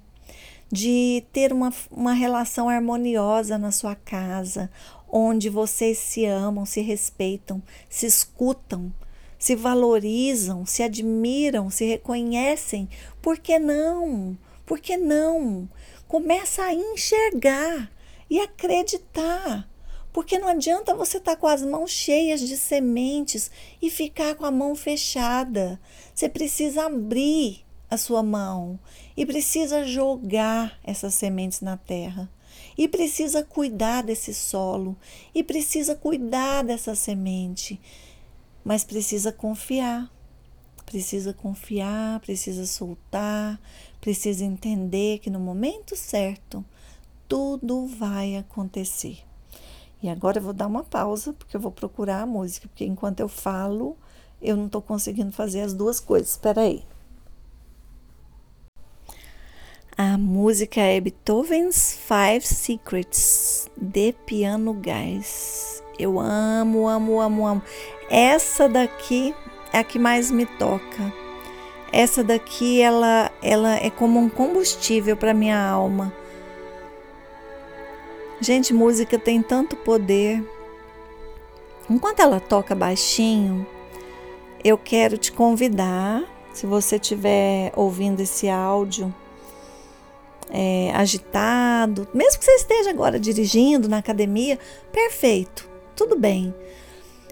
de 0.71 1.23
ter 1.31 1.53
uma, 1.53 1.73
uma 1.91 2.13
relação 2.13 2.69
harmoniosa 2.69 3.57
na 3.57 3.71
sua 3.71 3.95
casa, 3.95 4.69
onde 5.09 5.49
vocês 5.49 5.97
se 5.97 6.25
amam, 6.25 6.65
se 6.65 6.81
respeitam, 6.81 7.61
se 7.89 8.05
escutam, 8.05 8.91
se 9.45 9.55
valorizam, 9.55 10.65
se 10.65 10.81
admiram, 10.81 11.69
se 11.69 11.85
reconhecem. 11.85 12.89
Por 13.21 13.37
que 13.37 13.59
não? 13.59 14.35
Por 14.65 14.79
que 14.79 14.97
não? 14.97 15.69
Começa 16.07 16.63
a 16.63 16.73
enxergar 16.73 17.91
e 18.27 18.39
acreditar. 18.39 19.69
Porque 20.11 20.39
não 20.39 20.47
adianta 20.47 20.95
você 20.95 21.17
estar 21.17 21.35
tá 21.35 21.37
com 21.37 21.45
as 21.45 21.61
mãos 21.61 21.91
cheias 21.91 22.39
de 22.39 22.57
sementes 22.57 23.51
e 23.79 23.91
ficar 23.91 24.33
com 24.33 24.47
a 24.47 24.49
mão 24.51 24.73
fechada. 24.73 25.79
Você 26.11 26.27
precisa 26.27 26.87
abrir 26.87 27.63
a 27.87 27.97
sua 27.97 28.23
mão 28.23 28.79
e 29.15 29.27
precisa 29.27 29.85
jogar 29.85 30.79
essas 30.83 31.13
sementes 31.13 31.61
na 31.61 31.77
terra. 31.77 32.27
E 32.75 32.87
precisa 32.87 33.43
cuidar 33.43 34.01
desse 34.01 34.33
solo, 34.33 34.97
e 35.35 35.43
precisa 35.43 35.95
cuidar 35.95 36.63
dessa 36.63 36.95
semente, 36.95 37.79
mas 38.65 38.83
precisa 38.83 39.31
confiar. 39.31 40.11
Precisa 40.85 41.33
confiar, 41.33 42.19
precisa 42.19 42.65
soltar, 42.65 43.59
precisa 44.01 44.43
entender 44.43 45.19
que 45.19 45.29
no 45.29 45.39
momento 45.39 45.95
certo 45.95 46.63
tudo 47.27 47.87
vai 47.87 48.35
acontecer. 48.35 49.19
E 50.01 50.09
agora 50.09 50.37
eu 50.37 50.43
vou 50.43 50.53
dar 50.53 50.67
uma 50.67 50.83
pausa, 50.83 51.33
porque 51.33 51.55
eu 51.55 51.61
vou 51.61 51.71
procurar 51.71 52.21
a 52.21 52.25
música, 52.25 52.67
porque 52.67 52.85
enquanto 52.85 53.19
eu 53.19 53.27
falo, 53.27 53.97
eu 54.41 54.55
não 54.55 54.67
estou 54.67 54.81
conseguindo 54.81 55.31
fazer 55.31 55.61
as 55.61 55.73
duas 55.73 55.99
coisas. 55.99 56.31
Espera 56.31 56.61
aí. 56.61 56.83
A 59.97 60.17
música 60.17 60.81
é 60.81 60.99
Beethoven's 60.99 61.97
Five 61.97 62.45
Secrets 62.45 63.69
de 63.75 64.11
Piano 64.11 64.73
Guys. 64.73 65.81
Eu 65.97 66.19
amo, 66.19 66.89
amo, 66.89 67.21
amo, 67.21 67.47
amo. 67.47 67.63
Essa 68.09 68.69
daqui 68.69 69.33
é 69.73 69.79
a 69.79 69.83
que 69.83 69.97
mais 69.97 70.31
me 70.31 70.45
toca. 70.45 71.13
Essa 71.91 72.23
daqui 72.23 72.81
ela 72.81 73.31
ela 73.41 73.75
é 73.75 73.89
como 73.89 74.19
um 74.19 74.29
combustível 74.29 75.15
para 75.17 75.33
minha 75.33 75.59
alma. 75.59 76.13
Gente, 78.39 78.73
música 78.73 79.17
tem 79.17 79.41
tanto 79.41 79.75
poder. 79.75 80.43
Enquanto 81.89 82.19
ela 82.19 82.39
toca 82.39 82.75
baixinho, 82.75 83.65
eu 84.63 84.77
quero 84.77 85.17
te 85.17 85.31
convidar, 85.31 86.23
se 86.51 86.65
você 86.65 86.95
estiver 86.95 87.71
ouvindo 87.75 88.21
esse 88.21 88.49
áudio, 88.49 89.13
é, 90.49 90.91
agitado, 90.93 92.07
mesmo 92.13 92.39
que 92.39 92.45
você 92.45 92.55
esteja 92.55 92.89
agora 92.89 93.19
dirigindo 93.19 93.87
na 93.87 93.99
academia, 93.99 94.59
perfeito, 94.91 95.69
tudo 95.95 96.17
bem. 96.17 96.53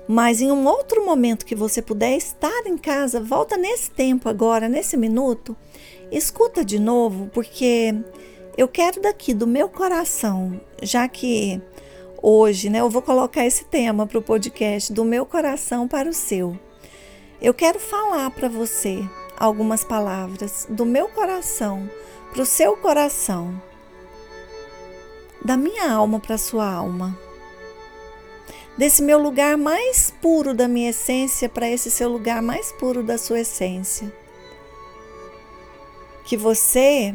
Mas 0.08 0.42
em 0.42 0.52
um 0.52 0.66
outro 0.68 1.06
momento 1.06 1.46
que 1.46 1.56
você 1.56 1.82
puder 1.82 2.18
estar 2.18 2.66
em 2.66 2.78
casa, 2.78 3.22
volta 3.22 3.56
nesse 3.56 3.90
tempo 3.90 4.28
agora, 4.28 4.68
nesse 4.68 4.98
minuto, 4.98 5.56
escuta 6.12 6.64
de 6.64 6.78
novo, 6.78 7.30
porque 7.34 7.96
eu 8.58 8.68
quero 8.68 9.02
daqui 9.02 9.34
do 9.34 9.48
meu 9.48 9.70
coração, 9.70 10.60
já 10.82 11.08
que 11.08 11.62
hoje, 12.22 12.70
né, 12.70 12.82
eu 12.82 12.90
vou 12.90 13.02
colocar 13.02 13.46
esse 13.46 13.66
tema 13.66 14.06
para 14.06 14.18
o 14.18 14.22
podcast 14.22 14.92
do 14.92 15.06
meu 15.06 15.26
coração 15.26 15.88
para 15.88 16.10
o 16.10 16.14
seu. 16.14 16.58
Eu 17.42 17.54
quero 17.54 17.80
falar 17.80 18.30
para 18.32 18.48
você 18.48 19.04
algumas 19.38 19.84
palavras 19.84 20.68
do 20.70 20.86
meu 20.86 21.08
coração 21.08 21.90
para 22.32 22.42
o 22.42 22.46
seu 22.46 22.76
coração, 22.78 23.62
da 25.44 25.58
minha 25.58 25.92
alma 25.92 26.20
para 26.20 26.36
a 26.36 26.38
sua 26.38 26.72
alma, 26.72 27.18
desse 28.78 29.02
meu 29.02 29.20
lugar 29.20 29.58
mais 29.58 30.12
puro 30.22 30.54
da 30.54 30.68
minha 30.68 30.90
essência 30.90 31.48
para 31.48 31.70
esse 31.70 31.92
seu 31.92 32.10
lugar 32.10 32.42
mais 32.42 32.72
puro 32.72 33.04
da 33.04 33.18
sua 33.18 33.42
essência. 33.42 34.12
Que 36.26 36.38
você 36.38 37.14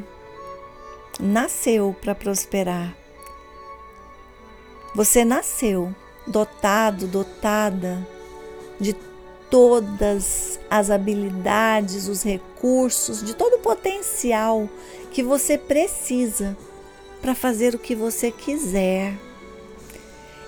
nasceu 1.18 1.96
para 2.00 2.14
prosperar. 2.14 2.96
Você 4.94 5.24
nasceu 5.24 5.94
dotado, 6.26 7.06
dotada 7.06 8.06
de 8.78 8.94
todas 9.50 10.60
as 10.70 10.90
habilidades, 10.90 12.06
os 12.06 12.22
recursos, 12.22 13.22
de 13.22 13.34
todo 13.34 13.54
o 13.54 13.60
potencial 13.60 14.68
que 15.10 15.22
você 15.22 15.56
precisa 15.56 16.56
para 17.20 17.34
fazer 17.34 17.74
o 17.74 17.78
que 17.78 17.94
você 17.94 18.30
quiser. 18.30 19.27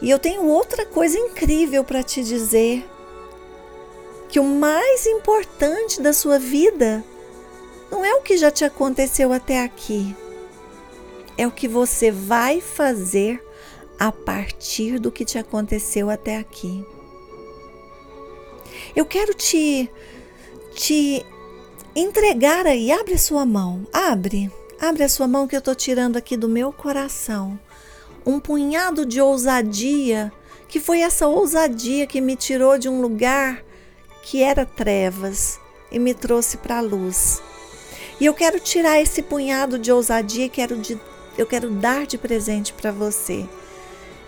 E 0.03 0.09
eu 0.09 0.19
tenho 0.19 0.47
outra 0.47 0.87
coisa 0.87 1.19
incrível 1.19 1.85
para 1.85 2.03
te 2.03 2.23
dizer: 2.23 2.89
que 4.29 4.41
o 4.41 4.45
mais 4.45 5.07
importante 5.07 6.01
da 6.01 6.13
sua 6.13 6.39
vida 6.39 7.05
não 7.91 8.05
é 8.05 8.15
o 8.15 8.23
que 8.23 8.37
já 8.37 8.51
te 8.51 8.65
aconteceu 8.65 9.33
até 9.33 9.63
aqui, 9.63 10.15
é 11.37 11.47
o 11.47 11.51
que 11.51 11.69
você 11.69 12.11
vai 12.11 12.61
fazer 12.61 13.45
a 13.99 14.11
partir 14.11 14.99
do 14.99 15.11
que 15.11 15.25
te 15.25 15.37
aconteceu 15.37 16.09
até 16.09 16.39
aqui. 16.39 16.85
Eu 18.97 19.05
quero 19.05 19.35
te 19.35 19.91
te 20.75 21.27
entregar 21.95 22.67
aí, 22.67 22.91
abre 22.93 23.15
a 23.15 23.19
sua 23.19 23.45
mão, 23.45 23.87
abre, 23.93 24.51
abre 24.81 25.03
a 25.03 25.09
sua 25.09 25.27
mão 25.27 25.47
que 25.47 25.55
eu 25.55 25.59
estou 25.59 25.75
tirando 25.75 26.17
aqui 26.17 26.37
do 26.37 26.49
meu 26.49 26.73
coração 26.73 27.59
um 28.25 28.39
punhado 28.39 29.05
de 29.07 29.21
ousadia, 29.21 30.33
que 30.69 30.79
foi 30.79 31.01
essa 31.01 31.27
ousadia 31.27 32.07
que 32.07 32.21
me 32.21 32.37
tirou 32.37 32.79
de 32.79 32.89
um 32.89 33.01
lugar 33.01 33.65
que 34.23 34.43
era 34.43 34.65
trevas 34.65 35.59
e 35.91 35.99
me 35.99 36.15
trouxe 36.15 36.57
para 36.57 36.79
a 36.79 36.81
luz. 36.81 37.43
E 38.21 38.27
eu 38.27 38.35
quero 38.35 38.61
tirar 38.61 39.01
esse 39.01 39.23
punhado 39.23 39.79
de 39.79 39.91
ousadia 39.91 40.49
quero 40.49 40.77
de, 40.77 41.01
eu 41.39 41.47
quero 41.47 41.71
dar 41.71 42.07
de 42.07 42.19
presente 42.19 42.73
para 42.73 42.93
você. 42.93 43.49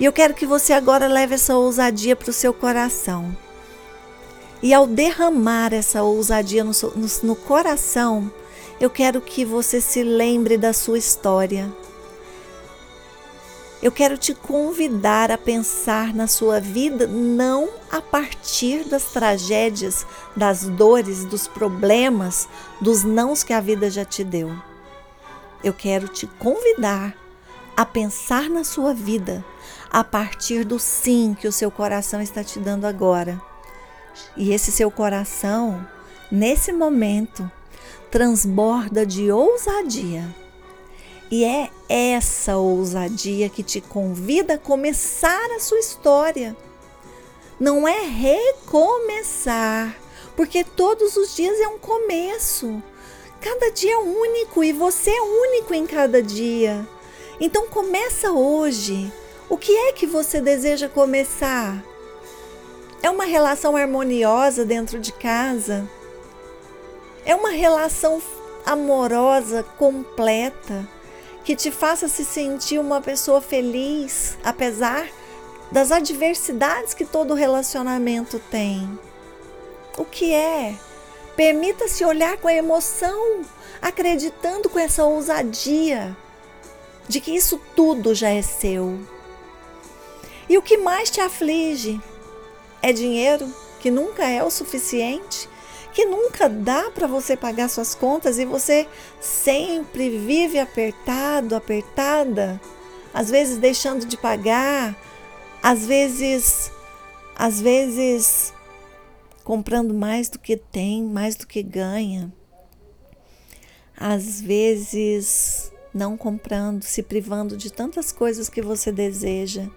E 0.01 0.05
eu 0.05 0.13
quero 0.13 0.35
que 0.35 0.47
você 0.47 0.73
agora 0.73 1.07
leve 1.07 1.35
essa 1.35 1.55
ousadia 1.55 2.17
para 2.17 2.31
o 2.31 2.33
seu 2.33 2.53
coração. 2.53 3.37
E 4.63 4.73
ao 4.73 4.87
derramar 4.87 5.73
essa 5.73 6.03
ousadia 6.03 6.65
no, 6.65 6.73
no, 6.73 7.07
no 7.23 7.37
coração, 7.37 8.33
eu 8.81 8.89
quero 8.89 9.21
que 9.21 9.45
você 9.45 9.81
se 9.81 10.03
lembre 10.03 10.57
da 10.57 10.73
sua 10.73 10.99
história. 10.99 11.73
Eu 13.83 13.91
quero 13.91 14.17
te 14.17 14.33
convidar 14.33 15.33
a 15.33 15.37
pensar 15.37 16.15
na 16.15 16.29
sua 16.29 16.61
vida 16.61 17.05
não 17.05 17.69
a 17.91 18.01
partir 18.01 18.85
das 18.85 19.07
tragédias, 19.07 20.07
das 20.37 20.63
dores, 20.69 21.25
dos 21.25 21.49
problemas, 21.49 22.49
dos 22.81 23.03
nãos 23.03 23.43
que 23.43 23.53
a 23.53 23.61
vida 23.61 23.91
já 23.91 24.05
te 24.05 24.23
deu. 24.23 24.55
Eu 25.65 25.75
quero 25.75 26.07
te 26.07 26.29
convidar 26.29 27.13
a 27.77 27.85
pensar 27.85 28.49
na 28.49 28.63
sua 28.63 28.95
vida 28.95 29.45
a 29.91 30.05
partir 30.05 30.65
do 30.65 30.79
sim 30.79 31.37
que 31.39 31.49
o 31.49 31.53
seu 31.53 31.71
coração 31.71 32.23
está 32.23 32.45
te 32.45 32.61
dando 32.61 32.85
agora. 32.85 33.43
E 34.37 34.53
esse 34.53 34.71
seu 34.71 34.93
coração, 34.93 35.85
nesse 36.31 36.73
momento, 36.73 37.51
transborda 38.13 39.05
de 39.05 39.33
ousadia. 39.33 40.42
E 41.33 41.45
é 41.47 41.71
essa 41.89 42.59
ousadia 42.59 43.49
que 43.49 43.63
te 43.63 43.81
convida 43.81 44.53
a 44.53 44.59
começar 44.59 45.51
a 45.53 45.61
sua 45.61 45.79
história. 45.79 46.55
Não 47.59 47.89
é 47.89 48.01
recomeçar, 48.01 49.97
porque 50.37 50.63
todos 50.63 51.17
os 51.17 51.35
dias 51.35 51.59
é 51.59 51.67
um 51.69 51.79
começo. 51.79 52.83
Cada 53.41 53.71
dia 53.71 53.95
é 53.95 53.97
único 53.97 54.63
e 54.63 54.75
você 54.75 55.09
é 55.09 55.23
único 55.23 55.73
em 55.73 55.87
cada 55.87 56.23
dia. 56.23 56.87
Então 57.41 57.67
começa 57.67 58.31
hoje. 58.31 59.11
O 59.49 59.57
que 59.57 59.75
é 59.75 59.93
que 59.93 60.07
você 60.07 60.39
deseja 60.39 60.87
começar? 60.87 61.83
É 63.03 63.09
uma 63.09 63.25
relação 63.25 63.75
harmoniosa 63.75 64.67
dentro 64.67 65.01
de 65.01 65.13
casa? 65.13 65.89
É 67.25 67.35
uma 67.35 67.53
relação 67.53 68.21
amorosa, 68.67 69.63
completa? 69.79 70.87
Que 71.45 71.57
te 71.57 71.71
faça 71.71 72.09
se 72.09 72.25
sentir 72.25 72.79
uma 72.79 73.01
pessoa 73.01 73.41
feliz, 73.41 74.37
apesar 74.45 75.09
das 75.71 75.91
adversidades 75.91 76.95
que 76.95 77.05
todo 77.05 77.35
relacionamento 77.35 78.39
tem. 78.51 78.99
O 79.97 80.05
que 80.05 80.33
é? 80.33 80.75
Permita-se 81.35 82.05
olhar 82.05 82.37
com 82.37 82.49
emoção, 82.49 83.43
acreditando 83.81 84.69
com 84.69 84.79
essa 84.79 85.05
ousadia 85.05 86.17
de 87.09 87.21
que 87.21 87.35
isso 87.35 87.61
tudo 87.75 88.15
já 88.15 88.29
é 88.29 88.43
seu. 88.43 89.01
E 90.49 90.59
o 90.59 90.63
que 90.63 90.77
mais 90.77 91.11
te 91.11 91.21
aflige? 91.21 92.01
É 92.81 92.93
dinheiro 92.93 93.53
que 93.81 93.91
nunca 93.91 94.29
é 94.29 94.43
o 94.45 94.51
suficiente? 94.51 95.49
Que 95.93 96.07
nunca 96.07 96.49
dá 96.49 96.91
para 96.91 97.07
você 97.07 97.37
pagar 97.37 97.69
suas 97.69 97.95
contas 97.95 98.39
e 98.39 98.45
você 98.45 98.89
sempre 99.21 100.11
vive 100.11 100.59
apertado, 100.59 101.55
apertada, 101.55 102.61
às 103.13 103.31
vezes 103.31 103.59
deixando 103.59 104.07
de 104.07 104.17
pagar, 104.17 104.97
às 105.63 105.87
vezes 105.87 106.71
às 107.37 107.61
vezes 107.61 108.53
comprando 109.45 109.93
mais 109.93 110.29
do 110.29 110.39
que 110.39 110.57
tem, 110.57 111.05
mais 111.05 111.37
do 111.37 111.47
que 111.47 111.63
ganha. 111.63 112.33
Às 113.97 114.41
vezes 114.41 115.71
não 115.93 116.17
comprando, 116.17 116.83
se 116.85 117.03
privando 117.03 117.57
de 117.57 117.71
tantas 117.71 118.11
coisas 118.11 118.49
que 118.49 118.63
você 118.63 118.91
deseja. 118.91 119.69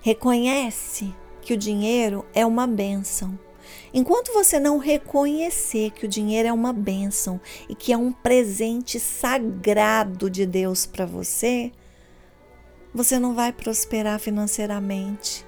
Reconhece 0.00 1.14
que 1.40 1.54
o 1.54 1.56
dinheiro 1.56 2.26
é 2.34 2.44
uma 2.44 2.66
bênção 2.66 3.38
Enquanto 3.98 4.30
você 4.30 4.60
não 4.60 4.76
reconhecer 4.76 5.90
que 5.90 6.04
o 6.04 6.08
dinheiro 6.08 6.46
é 6.46 6.52
uma 6.52 6.70
bênção 6.70 7.40
e 7.66 7.74
que 7.74 7.94
é 7.94 7.96
um 7.96 8.12
presente 8.12 9.00
sagrado 9.00 10.28
de 10.28 10.44
Deus 10.44 10.84
para 10.84 11.06
você, 11.06 11.72
você 12.92 13.18
não 13.18 13.34
vai 13.34 13.54
prosperar 13.54 14.20
financeiramente. 14.20 15.46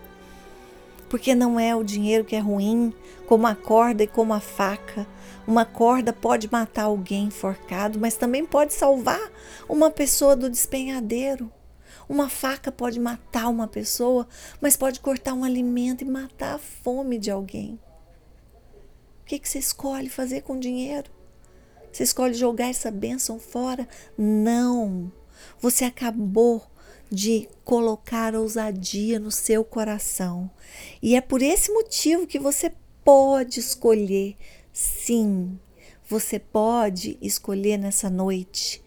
Porque 1.10 1.34
não 1.34 1.60
é 1.60 1.76
o 1.76 1.84
dinheiro 1.84 2.24
que 2.24 2.34
é 2.34 2.38
ruim, 2.38 2.90
como 3.26 3.46
a 3.46 3.54
corda 3.54 4.04
e 4.04 4.06
como 4.06 4.32
a 4.32 4.40
faca. 4.40 5.06
Uma 5.46 5.66
corda 5.66 6.10
pode 6.10 6.50
matar 6.50 6.84
alguém 6.84 7.24
enforcado, 7.24 7.98
mas 7.98 8.16
também 8.16 8.46
pode 8.46 8.72
salvar 8.72 9.30
uma 9.68 9.90
pessoa 9.90 10.34
do 10.34 10.48
despenhadeiro. 10.48 11.52
Uma 12.08 12.30
faca 12.30 12.72
pode 12.72 12.98
matar 12.98 13.48
uma 13.48 13.68
pessoa, 13.68 14.26
mas 14.58 14.74
pode 14.74 15.00
cortar 15.00 15.34
um 15.34 15.44
alimento 15.44 16.00
e 16.00 16.08
matar 16.08 16.54
a 16.54 16.58
fome 16.58 17.18
de 17.18 17.30
alguém 17.30 17.78
que, 19.28 19.38
que 19.38 19.48
você 19.48 19.58
escolhe 19.58 20.08
fazer 20.08 20.40
com 20.40 20.54
o 20.54 20.60
dinheiro? 20.60 21.10
Você 21.92 22.02
escolhe 22.02 22.32
jogar 22.32 22.68
essa 22.68 22.90
bênção 22.90 23.38
fora? 23.38 23.86
Não! 24.16 25.12
Você 25.60 25.84
acabou 25.84 26.62
de 27.10 27.46
colocar 27.62 28.34
ousadia 28.34 29.18
no 29.18 29.30
seu 29.30 29.62
coração. 29.64 30.50
E 31.02 31.14
é 31.14 31.20
por 31.20 31.42
esse 31.42 31.70
motivo 31.70 32.26
que 32.26 32.38
você 32.38 32.72
pode 33.04 33.60
escolher, 33.60 34.34
sim, 34.72 35.58
você 36.06 36.38
pode 36.38 37.18
escolher 37.20 37.76
nessa 37.76 38.08
noite. 38.08 38.82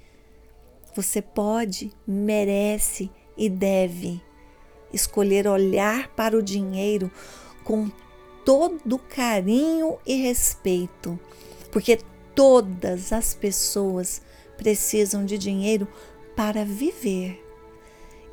Você 0.95 1.21
pode, 1.21 1.93
merece 2.05 3.11
e 3.37 3.47
deve 3.47 4.21
escolher 4.91 5.47
olhar 5.47 6.09
para 6.15 6.37
o 6.37 6.41
dinheiro 6.41 7.11
com 7.63 7.89
todo 8.45 8.99
carinho 8.99 9.97
e 10.05 10.15
respeito, 10.15 11.19
porque 11.71 11.99
todas 12.35 13.13
as 13.13 13.33
pessoas 13.33 14.21
precisam 14.57 15.25
de 15.25 15.37
dinheiro 15.37 15.87
para 16.35 16.63
viver. 16.63 17.43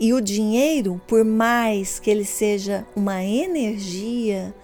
E 0.00 0.12
o 0.12 0.20
dinheiro, 0.20 1.00
por 1.08 1.24
mais 1.24 1.98
que 1.98 2.10
ele 2.10 2.24
seja 2.24 2.86
uma 2.94 3.22
energia, 3.24 4.54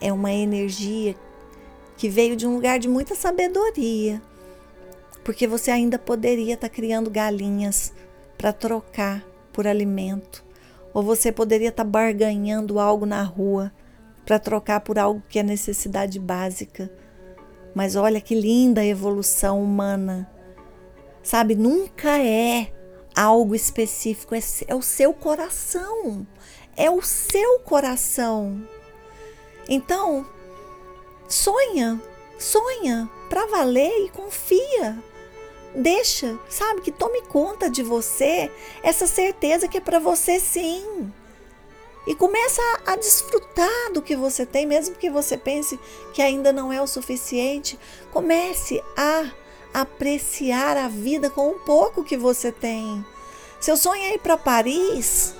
é 0.00 0.12
uma 0.12 0.32
energia 0.32 1.14
que 1.96 2.08
veio 2.08 2.34
de 2.34 2.46
um 2.46 2.54
lugar 2.54 2.78
de 2.78 2.88
muita 2.88 3.14
sabedoria. 3.14 4.22
Porque 5.22 5.46
você 5.46 5.70
ainda 5.70 5.98
poderia 5.98 6.54
estar 6.54 6.68
tá 6.68 6.74
criando 6.74 7.10
galinhas 7.10 7.92
para 8.38 8.54
trocar 8.54 9.22
por 9.52 9.66
alimento, 9.66 10.42
ou 10.94 11.02
você 11.02 11.30
poderia 11.30 11.68
estar 11.68 11.84
tá 11.84 11.90
barganhando 11.90 12.80
algo 12.80 13.04
na 13.04 13.22
rua 13.22 13.70
para 14.30 14.38
trocar 14.38 14.78
por 14.78 14.96
algo 14.96 15.20
que 15.28 15.40
é 15.40 15.42
necessidade 15.42 16.20
básica. 16.20 16.88
Mas 17.74 17.96
olha 17.96 18.20
que 18.20 18.32
linda 18.32 18.80
a 18.80 18.86
evolução 18.86 19.60
humana. 19.60 20.30
Sabe, 21.20 21.56
nunca 21.56 22.16
é 22.16 22.72
algo 23.12 23.56
específico, 23.56 24.32
é, 24.32 24.38
é 24.68 24.74
o 24.76 24.82
seu 24.82 25.12
coração. 25.12 26.24
É 26.76 26.88
o 26.88 27.02
seu 27.02 27.58
coração. 27.58 28.62
Então, 29.68 30.24
sonha, 31.28 32.00
sonha 32.38 33.10
para 33.28 33.46
valer 33.46 34.06
e 34.06 34.10
confia. 34.10 34.96
Deixa, 35.74 36.38
sabe, 36.48 36.82
que 36.82 36.92
tome 36.92 37.22
conta 37.22 37.68
de 37.68 37.82
você 37.82 38.48
essa 38.80 39.08
certeza 39.08 39.66
que 39.66 39.78
é 39.78 39.80
para 39.80 39.98
você 39.98 40.38
sim 40.38 41.12
e 42.06 42.14
começa 42.14 42.60
a, 42.62 42.92
a, 42.92 42.96
desfrutar 42.96 43.92
do 43.92 44.00
que 44.00 44.16
você 44.16 44.46
tem, 44.46 44.66
mesmo 44.66 44.94
que 44.94 45.10
você 45.10 45.36
pense 45.36 45.78
que 46.12 46.22
ainda 46.22 46.52
não 46.52 46.72
é 46.72 46.80
o 46.80 46.86
suficiente. 46.86 47.78
Comece 48.10 48.82
a 48.96 49.30
apreciar 49.72 50.76
a 50.76 50.88
vida 50.88 51.30
com 51.30 51.50
o 51.50 51.58
pouco 51.60 52.02
que 52.02 52.16
você 52.16 52.50
tem. 52.50 53.04
Seu 53.60 53.76
sonho 53.76 54.02
é 54.02 54.14
ir 54.14 54.18
para 54.18 54.36
Paris? 54.36 55.34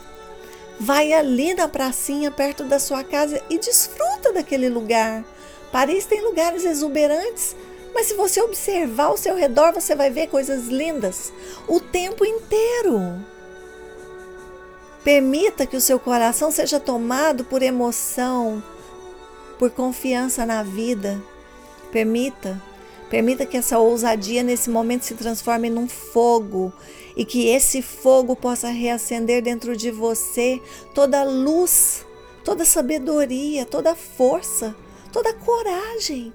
Vai 0.79 1.13
ali 1.13 1.55
na 1.55 1.69
pracinha 1.69 2.31
perto 2.31 2.65
da 2.65 2.79
sua 2.79 3.03
casa 3.03 3.43
e 3.49 3.59
desfruta 3.59 4.33
daquele 4.33 4.69
lugar. 4.69 5.25
Paris 5.73 6.05
tem 6.05 6.23
lugares 6.23 6.65
exuberantes, 6.65 7.57
mas 7.95 8.07
se 8.07 8.15
você 8.15 8.41
observar 8.41 9.07
ao 9.07 9.17
seu 9.17 9.35
redor, 9.35 9.73
você 9.73 9.95
vai 9.95 10.11
ver 10.11 10.29
coisas 10.29 10.67
lindas 10.67 11.33
o 11.67 11.81
tempo 11.81 12.25
inteiro. 12.25 13.25
Permita 15.03 15.67
que 15.67 15.77
o 15.77 15.81
seu 15.81 15.99
coração 15.99 16.51
seja 16.51 16.79
tomado 16.79 17.45
por 17.45 17.63
emoção, 17.63 18.63
por 19.59 19.71
confiança 19.71 20.45
na 20.45 20.63
vida. 20.63 21.21
Permita, 21.91 22.61
permita 23.09 23.47
que 23.47 23.57
essa 23.57 23.79
ousadia 23.79 24.43
nesse 24.43 24.69
momento 24.69 25.05
se 25.05 25.15
transforme 25.15 25.71
num 25.71 25.89
fogo 25.89 26.73
e 27.17 27.25
que 27.25 27.49
esse 27.49 27.81
fogo 27.81 28.37
possa 28.37 28.69
reacender 28.69 29.43
dentro 29.43 29.75
de 29.77 29.91
você 29.91 30.61
toda 30.95 31.21
a 31.21 31.25
luz, 31.25 32.05
toda 32.45 32.65
sabedoria, 32.65 33.65
toda 33.65 33.97
força, 33.97 34.77
toda 35.11 35.33
coragem. 35.33 36.33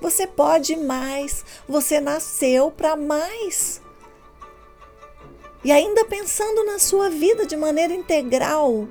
Você 0.00 0.26
pode 0.26 0.76
mais, 0.76 1.44
você 1.68 2.00
nasceu 2.00 2.70
para 2.70 2.96
mais. 2.96 3.83
E 5.64 5.72
ainda 5.72 6.04
pensando 6.04 6.62
na 6.64 6.78
sua 6.78 7.08
vida 7.08 7.46
de 7.46 7.56
maneira 7.56 7.94
integral, 7.94 8.86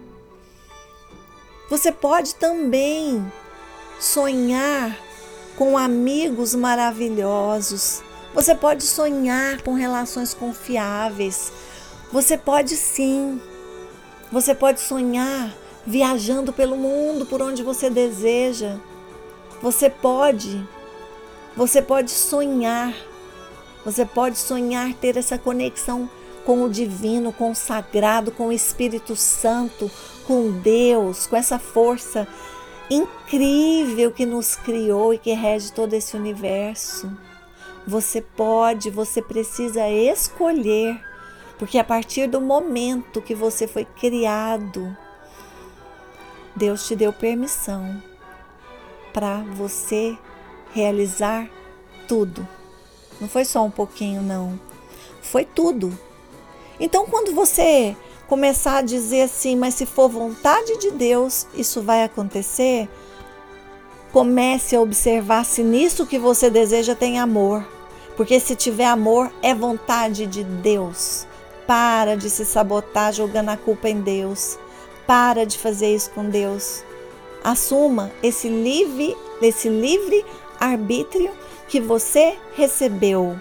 você 1.70 1.92
pode 1.92 2.34
também 2.36 3.32
sonhar 4.00 4.98
com 5.56 5.78
amigos 5.78 6.56
maravilhosos. 6.56 8.02
Você 8.34 8.56
pode 8.56 8.84
sonhar 8.84 9.62
com 9.62 9.74
relações 9.74 10.34
confiáveis. 10.34 11.54
Você 12.12 12.38
pode 12.38 12.76
sim. 12.76 13.40
Você 14.32 14.56
pode 14.56 14.82
sonhar 14.82 15.56
viajando 15.86 16.52
pelo 16.52 16.76
mundo 16.76 17.26
por 17.26 17.40
onde 17.40 17.62
você 17.62 17.88
deseja. 17.88 18.78
Você 19.62 19.92
pode. 19.92 20.68
Você 21.56 21.84
pode 21.84 22.10
sonhar. 22.10 22.96
Você 23.86 24.06
pode 24.06 24.40
sonhar 24.40 24.92
ter 24.96 25.18
essa 25.18 25.38
conexão 25.38 26.10
com 26.46 26.64
o 26.64 26.70
divino, 26.70 27.32
com 27.32 27.52
o 27.52 27.56
sagrado, 27.56 28.32
com 28.32 28.48
o 28.48 28.52
Espírito 28.52 29.16
Santo, 29.16 29.90
com 30.26 30.52
Deus, 30.52 31.26
com 31.26 31.36
essa 31.36 31.58
força 31.58 32.28
incrível 32.90 34.12
que 34.12 34.26
nos 34.26 34.56
criou 34.56 35.14
e 35.14 35.18
que 35.18 35.34
rege 35.34 35.72
todo 35.72 35.94
esse 35.94 36.16
universo. 36.16 37.12
Você 37.86 38.22
pode, 38.22 38.90
você 38.90 39.22
precisa 39.22 39.90
escolher, 39.90 41.00
porque 41.58 41.78
a 41.78 41.84
partir 41.84 42.28
do 42.28 42.40
momento 42.40 43.22
que 43.22 43.36
você 43.36 43.68
foi 43.68 43.86
criado, 43.86 44.96
Deus 46.56 46.88
te 46.88 46.96
deu 46.96 47.12
permissão 47.12 48.02
para 49.12 49.38
você 49.42 50.18
realizar 50.72 51.50
tudo. 52.08 52.48
Não 53.20 53.28
foi 53.28 53.46
só 53.46 53.64
um 53.64 53.72
pouquinho, 53.72 54.22
não. 54.22 54.60
Foi 55.22 55.46
tudo. 55.46 55.98
Então, 56.80 57.06
quando 57.06 57.34
você 57.34 57.96
começar 58.28 58.78
a 58.78 58.82
dizer 58.82 59.24
assim, 59.24 59.56
mas 59.56 59.76
se 59.76 59.86
for 59.86 60.10
vontade 60.10 60.78
de 60.78 60.92
Deus, 60.92 61.46
isso 61.54 61.82
vai 61.82 62.04
acontecer, 62.04 62.90
comece 64.12 64.76
a 64.76 64.82
observar 64.82 65.46
se 65.46 65.64
nisso 65.64 66.06
que 66.06 66.18
você 66.18 66.50
deseja 66.50 66.96
tem 66.96 67.20
amor. 67.20 67.66
Porque 68.16 68.40
se 68.40 68.56
tiver 68.56 68.86
amor, 68.86 69.32
é 69.42 69.54
vontade 69.56 70.28
de 70.28 70.44
Deus. 70.44 71.26
Para 71.66 72.16
de 72.16 72.30
se 72.30 72.46
sabotar 72.46 73.12
jogando 73.12 73.50
a 73.50 73.58
culpa 73.58 73.90
em 73.90 74.02
Deus. 74.02 74.60
Para 75.08 75.46
de 75.46 75.58
fazer 75.58 75.94
isso 75.94 76.12
com 76.12 76.30
Deus. 76.30 76.84
Assuma 77.44 78.12
esse 78.22 78.48
livre, 78.48 79.18
esse 79.42 79.68
livre 79.68 80.24
arbítrio 80.60 81.32
que 81.68 81.82
você 81.82 82.38
recebeu. 82.56 83.36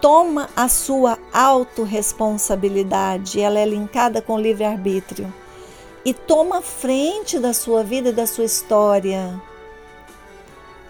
Toma 0.00 0.48
a 0.56 0.68
sua 0.68 1.18
autorresponsabilidade, 1.32 3.40
ela 3.40 3.58
é 3.58 3.66
linkada 3.66 4.22
com 4.22 4.38
livre-arbítrio. 4.38 5.34
E 6.04 6.14
toma 6.14 6.62
frente 6.62 7.38
da 7.38 7.52
sua 7.52 7.84
vida 7.84 8.08
e 8.08 8.12
da 8.12 8.26
sua 8.26 8.44
história. 8.44 9.40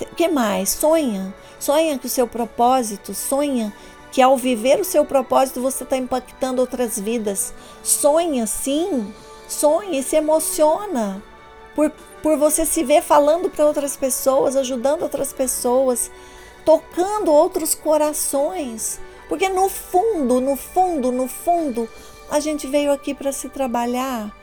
O 0.00 0.14
que 0.14 0.28
mais? 0.28 0.70
Sonha. 0.70 1.34
Sonha 1.58 1.98
que 1.98 2.06
o 2.06 2.10
seu 2.10 2.28
propósito, 2.28 3.12
sonha 3.12 3.74
que 4.12 4.22
ao 4.22 4.36
viver 4.36 4.80
o 4.80 4.84
seu 4.84 5.04
propósito 5.04 5.60
você 5.60 5.84
está 5.84 5.96
impactando 5.96 6.60
outras 6.60 6.98
vidas. 6.98 7.52
Sonha 7.82 8.46
sim, 8.46 9.12
sonha 9.48 10.00
e 10.00 10.02
se 10.02 10.16
emociona 10.16 11.22
por, 11.74 11.90
por 12.22 12.36
você 12.36 12.64
se 12.64 12.84
ver 12.84 13.02
falando 13.02 13.50
para 13.50 13.66
outras 13.66 13.96
pessoas, 13.96 14.56
ajudando 14.56 15.02
outras 15.02 15.32
pessoas, 15.32 16.10
tocando 16.64 17.32
outros 17.32 17.74
corações. 17.74 19.00
Porque 19.28 19.48
no 19.48 19.68
fundo, 19.68 20.40
no 20.40 20.56
fundo, 20.56 21.12
no 21.12 21.28
fundo, 21.28 21.88
a 22.30 22.40
gente 22.40 22.66
veio 22.66 22.90
aqui 22.92 23.14
para 23.14 23.32
se 23.32 23.48
trabalhar, 23.48 24.36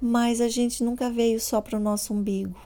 mas 0.00 0.40
a 0.40 0.48
gente 0.48 0.82
nunca 0.82 1.08
veio 1.10 1.40
só 1.40 1.60
para 1.60 1.76
o 1.76 1.80
nosso 1.80 2.12
umbigo. 2.12 2.56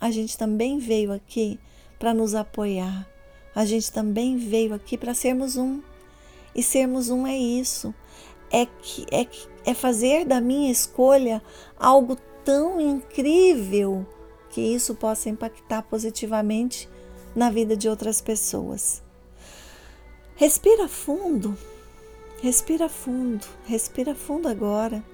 A 0.00 0.10
gente 0.10 0.36
também 0.36 0.78
veio 0.78 1.12
aqui 1.12 1.58
para 1.98 2.14
nos 2.14 2.34
apoiar. 2.34 3.08
A 3.54 3.64
gente 3.64 3.92
também 3.92 4.36
veio 4.36 4.74
aqui 4.74 4.98
para 4.98 5.14
sermos 5.14 5.56
um. 5.56 5.80
E 6.54 6.62
sermos 6.62 7.08
um 7.08 7.26
é 7.26 7.36
isso. 7.36 7.94
É 8.50 8.66
que 8.66 9.06
é, 9.10 9.26
é 9.64 9.74
fazer 9.74 10.24
da 10.24 10.40
minha 10.40 10.70
escolha 10.70 11.42
algo 11.78 12.16
tão 12.44 12.80
incrível 12.80 14.06
que 14.50 14.60
isso 14.60 14.94
possa 14.94 15.28
impactar 15.28 15.82
positivamente 15.82 16.88
na 17.34 17.50
vida 17.50 17.76
de 17.76 17.88
outras 17.88 18.20
pessoas. 18.20 19.02
Respira 20.36 20.88
fundo, 20.88 21.56
respira 22.40 22.88
fundo, 22.88 23.46
respira 23.66 24.14
fundo 24.14 24.48
agora. 24.48 25.04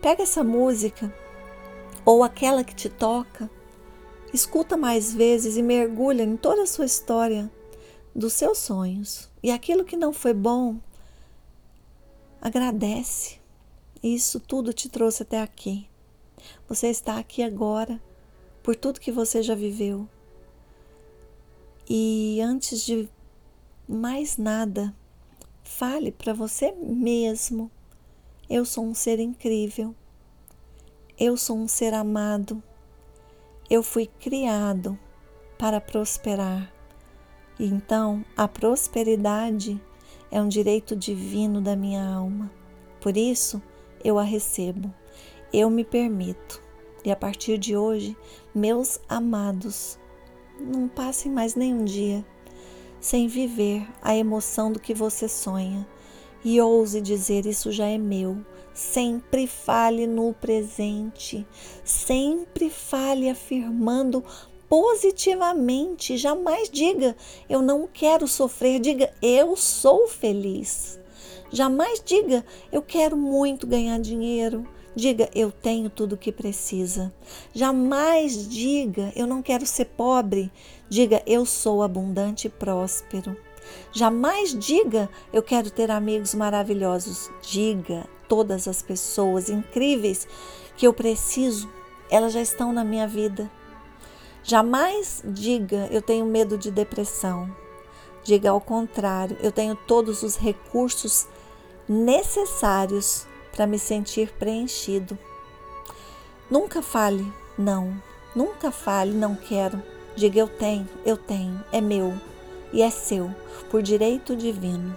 Pega 0.00 0.22
essa 0.22 0.42
música 0.44 1.12
ou 2.04 2.22
aquela 2.22 2.64
que 2.64 2.74
te 2.74 2.88
toca, 2.88 3.50
escuta 4.32 4.76
mais 4.76 5.12
vezes 5.12 5.56
e 5.56 5.62
mergulha 5.62 6.22
em 6.22 6.36
toda 6.36 6.62
a 6.62 6.66
sua 6.66 6.86
história 6.86 7.50
dos 8.14 8.32
seus 8.32 8.58
sonhos. 8.58 9.30
E 9.42 9.50
aquilo 9.50 9.84
que 9.84 9.96
não 9.96 10.12
foi 10.12 10.34
bom, 10.34 10.76
agradece. 12.40 13.38
Isso 14.02 14.40
tudo 14.40 14.72
te 14.72 14.88
trouxe 14.88 15.22
até 15.22 15.40
aqui. 15.40 15.88
Você 16.68 16.88
está 16.88 17.18
aqui 17.18 17.42
agora 17.42 18.00
por 18.62 18.74
tudo 18.74 19.00
que 19.00 19.12
você 19.12 19.42
já 19.42 19.54
viveu. 19.54 20.08
E 21.92 22.40
antes 22.40 22.86
de 22.86 23.08
mais 23.88 24.36
nada, 24.36 24.94
fale 25.64 26.12
para 26.12 26.32
você 26.32 26.70
mesmo: 26.72 27.68
eu 28.48 28.64
sou 28.64 28.84
um 28.84 28.94
ser 28.94 29.18
incrível. 29.18 29.94
Eu 31.18 31.36
sou 31.36 31.58
um 31.58 31.66
ser 31.66 31.92
amado. 31.92 32.62
Eu 33.68 33.82
fui 33.82 34.06
criado 34.06 34.96
para 35.58 35.80
prosperar. 35.80 36.72
Então, 37.58 38.24
a 38.36 38.46
prosperidade 38.46 39.78
é 40.30 40.40
um 40.40 40.48
direito 40.48 40.94
divino 40.94 41.60
da 41.60 41.74
minha 41.74 42.02
alma. 42.02 42.50
Por 43.00 43.16
isso, 43.16 43.60
eu 44.02 44.18
a 44.18 44.22
recebo 44.22 44.94
eu 45.52 45.68
me 45.68 45.84
permito. 45.84 46.62
E 47.04 47.10
a 47.10 47.16
partir 47.16 47.58
de 47.58 47.76
hoje, 47.76 48.16
meus 48.54 49.00
amados, 49.08 49.98
não 50.60 50.88
passem 50.88 51.30
mais 51.30 51.54
nenhum 51.54 51.84
dia 51.84 52.24
sem 53.00 53.26
viver 53.26 53.86
a 54.02 54.14
emoção 54.14 54.70
do 54.70 54.78
que 54.78 54.92
você 54.92 55.26
sonha 55.26 55.86
e 56.44 56.60
ouse 56.60 57.00
dizer: 57.00 57.46
Isso 57.46 57.72
já 57.72 57.86
é 57.86 57.98
meu. 57.98 58.38
Sempre 58.72 59.46
fale 59.46 60.06
no 60.06 60.32
presente, 60.32 61.46
sempre 61.84 62.70
fale 62.70 63.28
afirmando 63.28 64.24
positivamente. 64.68 66.16
Jamais 66.16 66.70
diga: 66.70 67.16
Eu 67.48 67.62
não 67.62 67.88
quero 67.92 68.28
sofrer, 68.28 68.80
diga: 68.80 69.12
Eu 69.20 69.56
sou 69.56 70.06
feliz. 70.06 70.98
Jamais 71.50 72.00
diga: 72.04 72.44
Eu 72.70 72.82
quero 72.82 73.16
muito 73.16 73.66
ganhar 73.66 73.98
dinheiro. 73.98 74.66
Diga, 74.94 75.30
eu 75.34 75.52
tenho 75.52 75.88
tudo 75.88 76.14
o 76.14 76.18
que 76.18 76.32
precisa. 76.32 77.12
Jamais 77.54 78.48
diga, 78.48 79.12
eu 79.14 79.26
não 79.26 79.40
quero 79.40 79.64
ser 79.64 79.84
pobre. 79.84 80.50
Diga, 80.88 81.22
eu 81.26 81.46
sou 81.46 81.82
abundante 81.82 82.48
e 82.48 82.50
próspero. 82.50 83.36
Jamais 83.92 84.52
diga, 84.52 85.08
eu 85.32 85.42
quero 85.42 85.70
ter 85.70 85.90
amigos 85.90 86.34
maravilhosos. 86.34 87.30
Diga, 87.40 88.04
todas 88.28 88.66
as 88.66 88.82
pessoas 88.82 89.48
incríveis 89.48 90.26
que 90.76 90.86
eu 90.86 90.92
preciso, 90.92 91.70
elas 92.10 92.32
já 92.32 92.40
estão 92.40 92.72
na 92.72 92.82
minha 92.82 93.06
vida. 93.06 93.50
Jamais 94.42 95.22
diga, 95.24 95.88
eu 95.92 96.02
tenho 96.02 96.26
medo 96.26 96.58
de 96.58 96.70
depressão. 96.70 97.54
Diga 98.24 98.50
ao 98.50 98.60
contrário, 98.60 99.36
eu 99.40 99.52
tenho 99.52 99.76
todos 99.76 100.22
os 100.22 100.36
recursos 100.36 101.28
necessários 101.88 103.26
para 103.52 103.66
me 103.66 103.78
sentir 103.78 104.32
preenchido. 104.32 105.18
Nunca 106.50 106.82
fale 106.82 107.26
não, 107.60 107.94
nunca 108.34 108.70
fale 108.70 109.12
não 109.12 109.34
quero. 109.34 109.82
Diga 110.16 110.40
eu 110.40 110.48
tenho, 110.48 110.88
eu 111.04 111.16
tenho, 111.16 111.62
é 111.70 111.80
meu 111.80 112.14
e 112.72 112.82
é 112.82 112.90
seu, 112.90 113.30
por 113.70 113.82
direito 113.82 114.34
divino. 114.34 114.96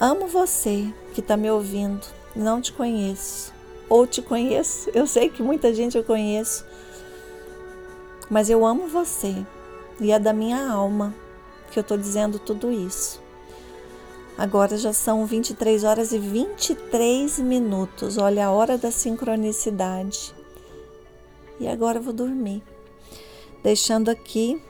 Amo 0.00 0.26
você 0.26 0.92
que 1.14 1.20
está 1.20 1.36
me 1.36 1.50
ouvindo, 1.50 2.04
não 2.34 2.60
te 2.60 2.72
conheço, 2.72 3.52
ou 3.88 4.06
te 4.06 4.20
conheço, 4.20 4.90
eu 4.94 5.06
sei 5.06 5.28
que 5.28 5.42
muita 5.42 5.72
gente 5.72 5.96
eu 5.96 6.02
conheço, 6.02 6.66
mas 8.28 8.50
eu 8.50 8.66
amo 8.66 8.88
você 8.88 9.46
e 10.00 10.10
é 10.10 10.18
da 10.18 10.32
minha 10.32 10.68
alma 10.68 11.14
que 11.70 11.78
eu 11.78 11.82
estou 11.82 11.96
dizendo 11.96 12.38
tudo 12.38 12.72
isso. 12.72 13.21
Agora 14.36 14.76
já 14.76 14.92
são 14.92 15.26
23 15.26 15.84
horas 15.84 16.12
e 16.12 16.18
23 16.18 17.38
minutos. 17.40 18.16
Olha 18.18 18.46
a 18.46 18.50
hora 18.50 18.78
da 18.78 18.90
sincronicidade. 18.90 20.34
E 21.60 21.68
agora 21.68 21.98
eu 21.98 22.02
vou 22.02 22.12
dormir. 22.12 22.62
Deixando 23.62 24.10
aqui 24.10 24.60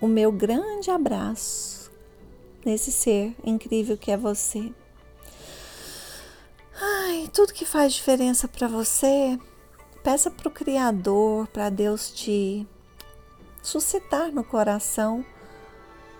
o 0.00 0.06
meu 0.06 0.32
grande 0.32 0.90
abraço 0.90 1.92
nesse 2.64 2.90
ser 2.90 3.34
incrível 3.44 3.96
que 3.96 4.10
é 4.10 4.16
você. 4.16 4.72
Ai, 6.80 7.30
tudo 7.32 7.52
que 7.52 7.64
faz 7.64 7.92
diferença 7.92 8.48
para 8.48 8.66
você, 8.66 9.38
peça 10.02 10.30
para 10.30 10.48
o 10.48 10.50
Criador, 10.50 11.46
para 11.48 11.70
Deus 11.70 12.10
te 12.10 12.66
suscitar 13.62 14.32
no 14.32 14.42
coração 14.42 15.24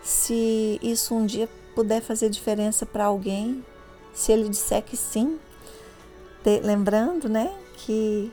se 0.04 0.78
isso 0.82 1.14
um 1.14 1.24
dia 1.24 1.48
puder 1.74 2.02
fazer 2.02 2.28
diferença 2.28 2.84
para 2.84 3.06
alguém, 3.06 3.64
se 4.12 4.30
ele 4.30 4.48
disser 4.48 4.82
que 4.82 4.96
sim, 4.96 5.40
lembrando, 6.62 7.28
né, 7.28 7.52
que 7.78 8.30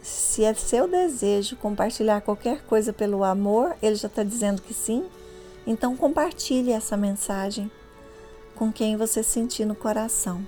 se 0.00 0.44
é 0.44 0.54
seu 0.54 0.86
desejo 0.86 1.56
compartilhar 1.56 2.20
qualquer 2.20 2.62
coisa 2.62 2.92
pelo 2.92 3.24
amor, 3.24 3.76
ele 3.82 3.96
já 3.96 4.06
está 4.06 4.22
dizendo 4.22 4.62
que 4.62 4.72
sim. 4.72 5.04
Então 5.66 5.96
compartilhe 5.96 6.70
essa 6.70 6.96
mensagem 6.96 7.70
com 8.54 8.72
quem 8.72 8.96
você 8.96 9.22
sentir 9.22 9.64
no 9.64 9.74
coração. 9.74 10.46